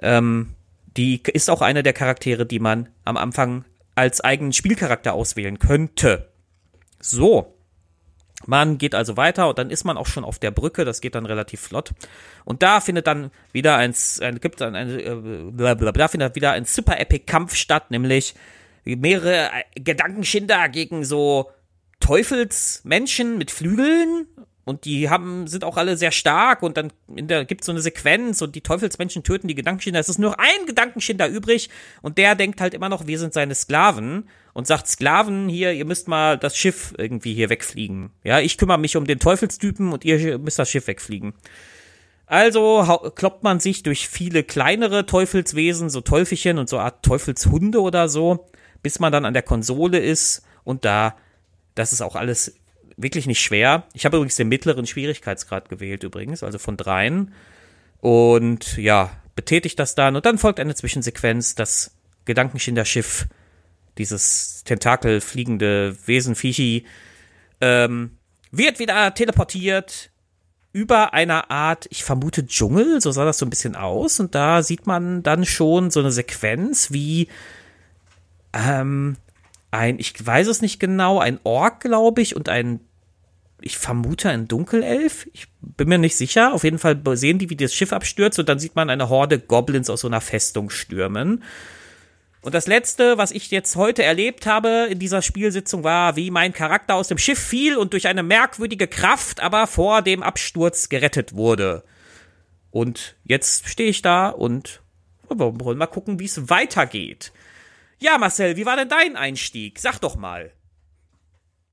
Ähm, 0.00 0.54
die 0.96 1.22
ist 1.32 1.50
auch 1.50 1.62
eine 1.62 1.82
der 1.82 1.92
Charaktere, 1.92 2.46
die 2.46 2.58
man 2.58 2.88
am 3.04 3.16
Anfang 3.16 3.64
als 3.94 4.20
eigenen 4.20 4.52
Spielcharakter 4.52 5.14
auswählen 5.14 5.58
könnte. 5.58 6.30
So. 7.00 7.52
Man 8.44 8.76
geht 8.76 8.94
also 8.94 9.16
weiter 9.16 9.48
und 9.48 9.58
dann 9.58 9.70
ist 9.70 9.84
man 9.84 9.96
auch 9.96 10.06
schon 10.06 10.22
auf 10.22 10.38
der 10.38 10.50
Brücke, 10.50 10.84
das 10.84 11.00
geht 11.00 11.14
dann 11.14 11.24
relativ 11.24 11.60
flott. 11.60 11.92
Und 12.44 12.62
da 12.62 12.80
findet 12.80 13.06
dann 13.06 13.30
wieder 13.52 13.76
ein, 13.76 13.94
ein 14.20 14.40
gibt 14.40 14.60
dann 14.60 14.76
ein, 14.76 15.00
äh, 15.00 15.72
da 15.92 16.08
findet 16.08 16.36
wieder 16.36 16.52
ein 16.52 16.66
super 16.66 17.00
epic 17.00 17.24
Kampf 17.24 17.54
statt, 17.54 17.90
nämlich 17.90 18.34
mehrere 18.84 19.46
äh, 19.46 19.80
Gedankenschinder 19.80 20.68
gegen 20.68 21.02
so 21.04 21.50
Teufelsmenschen 22.00 23.38
mit 23.38 23.50
Flügeln 23.50 24.26
und 24.66 24.84
die 24.84 25.08
haben, 25.08 25.46
sind 25.46 25.62
auch 25.62 25.76
alle 25.76 25.96
sehr 25.96 26.10
stark 26.10 26.64
und 26.64 26.76
dann 26.76 26.92
der, 27.06 27.44
gibt's 27.44 27.66
so 27.66 27.72
eine 27.72 27.80
Sequenz 27.80 28.42
und 28.42 28.56
die 28.56 28.62
Teufelsmenschen 28.62 29.22
töten 29.22 29.46
die 29.46 29.54
Gedankenschinder. 29.54 30.00
Es 30.00 30.08
ist 30.08 30.18
nur 30.18 30.40
ein 30.40 30.66
Gedankenschinder 30.66 31.28
übrig 31.28 31.70
und 32.02 32.18
der 32.18 32.34
denkt 32.34 32.60
halt 32.60 32.74
immer 32.74 32.88
noch, 32.88 33.06
wir 33.06 33.20
sind 33.20 33.32
seine 33.32 33.54
Sklaven 33.54 34.28
und 34.54 34.66
sagt 34.66 34.88
Sklaven 34.88 35.48
hier, 35.48 35.72
ihr 35.72 35.84
müsst 35.84 36.08
mal 36.08 36.36
das 36.36 36.56
Schiff 36.56 36.94
irgendwie 36.98 37.32
hier 37.32 37.48
wegfliegen. 37.48 38.10
Ja, 38.24 38.40
ich 38.40 38.58
kümmere 38.58 38.78
mich 38.78 38.96
um 38.96 39.06
den 39.06 39.20
Teufelstypen 39.20 39.92
und 39.92 40.04
ihr 40.04 40.36
müsst 40.38 40.58
das 40.58 40.68
Schiff 40.68 40.88
wegfliegen. 40.88 41.34
Also 42.26 43.12
kloppt 43.14 43.44
man 43.44 43.60
sich 43.60 43.84
durch 43.84 44.08
viele 44.08 44.42
kleinere 44.42 45.06
Teufelswesen, 45.06 45.90
so 45.90 46.00
Teufelchen 46.00 46.58
und 46.58 46.68
so 46.68 46.80
Art 46.80 47.04
Teufelshunde 47.04 47.80
oder 47.80 48.08
so, 48.08 48.48
bis 48.82 48.98
man 48.98 49.12
dann 49.12 49.26
an 49.26 49.32
der 49.32 49.44
Konsole 49.44 50.00
ist 50.00 50.42
und 50.64 50.84
da, 50.84 51.14
das 51.76 51.92
ist 51.92 52.02
auch 52.02 52.16
alles 52.16 52.56
wirklich 52.96 53.26
nicht 53.26 53.40
schwer. 53.40 53.84
Ich 53.92 54.04
habe 54.04 54.16
übrigens 54.16 54.36
den 54.36 54.48
mittleren 54.48 54.86
Schwierigkeitsgrad 54.86 55.68
gewählt 55.68 56.02
übrigens, 56.02 56.42
also 56.42 56.58
von 56.58 56.76
dreien. 56.76 57.32
Und 58.00 58.76
ja, 58.76 59.10
betätigt 59.34 59.78
das 59.78 59.94
dann 59.94 60.16
und 60.16 60.26
dann 60.26 60.38
folgt 60.38 60.60
eine 60.60 60.74
Zwischensequenz, 60.74 61.54
das 61.54 61.96
Gedankenschinderschiff, 62.24 63.26
dieses 63.98 64.64
tentakelfliegende 64.64 65.96
Wesenviechi, 66.06 66.86
ähm, 67.60 68.18
wird 68.50 68.78
wieder 68.78 69.14
teleportiert 69.14 70.10
über 70.72 71.14
einer 71.14 71.50
Art, 71.50 71.86
ich 71.90 72.04
vermute 72.04 72.46
Dschungel, 72.46 73.00
so 73.00 73.10
sah 73.10 73.24
das 73.24 73.38
so 73.38 73.46
ein 73.46 73.50
bisschen 73.50 73.76
aus. 73.76 74.20
Und 74.20 74.34
da 74.34 74.62
sieht 74.62 74.86
man 74.86 75.22
dann 75.22 75.46
schon 75.46 75.90
so 75.90 76.00
eine 76.00 76.10
Sequenz, 76.10 76.92
wie 76.92 77.28
ähm, 78.52 79.16
ein, 79.70 79.98
ich 79.98 80.14
weiß 80.24 80.48
es 80.48 80.60
nicht 80.60 80.78
genau, 80.78 81.18
ein 81.18 81.40
Ork, 81.44 81.80
glaube 81.80 82.20
ich, 82.20 82.36
und 82.36 82.50
ein 82.50 82.80
ich 83.60 83.78
vermute 83.78 84.28
ein 84.28 84.48
Dunkelelf. 84.48 85.28
Ich 85.32 85.46
bin 85.60 85.88
mir 85.88 85.98
nicht 85.98 86.16
sicher. 86.16 86.52
Auf 86.52 86.64
jeden 86.64 86.78
Fall 86.78 87.00
sehen 87.16 87.38
die, 87.38 87.50
wie 87.50 87.56
das 87.56 87.74
Schiff 87.74 87.92
abstürzt 87.92 88.38
und 88.38 88.48
dann 88.48 88.58
sieht 88.58 88.76
man 88.76 88.90
eine 88.90 89.08
Horde 89.08 89.38
Goblins 89.38 89.90
aus 89.90 90.02
so 90.02 90.08
einer 90.08 90.20
Festung 90.20 90.70
stürmen. 90.70 91.42
Und 92.42 92.54
das 92.54 92.68
letzte, 92.68 93.18
was 93.18 93.32
ich 93.32 93.50
jetzt 93.50 93.74
heute 93.74 94.04
erlebt 94.04 94.46
habe 94.46 94.86
in 94.88 95.00
dieser 95.00 95.20
Spielsitzung, 95.20 95.82
war, 95.82 96.14
wie 96.14 96.30
mein 96.30 96.52
Charakter 96.52 96.94
aus 96.94 97.08
dem 97.08 97.18
Schiff 97.18 97.40
fiel 97.40 97.76
und 97.76 97.92
durch 97.92 98.06
eine 98.06 98.22
merkwürdige 98.22 98.86
Kraft 98.86 99.40
aber 99.40 99.66
vor 99.66 100.02
dem 100.02 100.22
Absturz 100.22 100.88
gerettet 100.88 101.34
wurde. 101.34 101.82
Und 102.70 103.16
jetzt 103.24 103.68
stehe 103.68 103.88
ich 103.88 104.02
da 104.02 104.28
und 104.28 104.80
wollen 105.28 105.78
mal 105.78 105.86
gucken, 105.86 106.20
wie 106.20 106.26
es 106.26 106.48
weitergeht. 106.48 107.32
Ja, 107.98 108.18
Marcel, 108.18 108.56
wie 108.56 108.66
war 108.66 108.76
denn 108.76 108.90
dein 108.90 109.16
Einstieg? 109.16 109.78
Sag 109.80 109.98
doch 109.98 110.14
mal. 110.14 110.52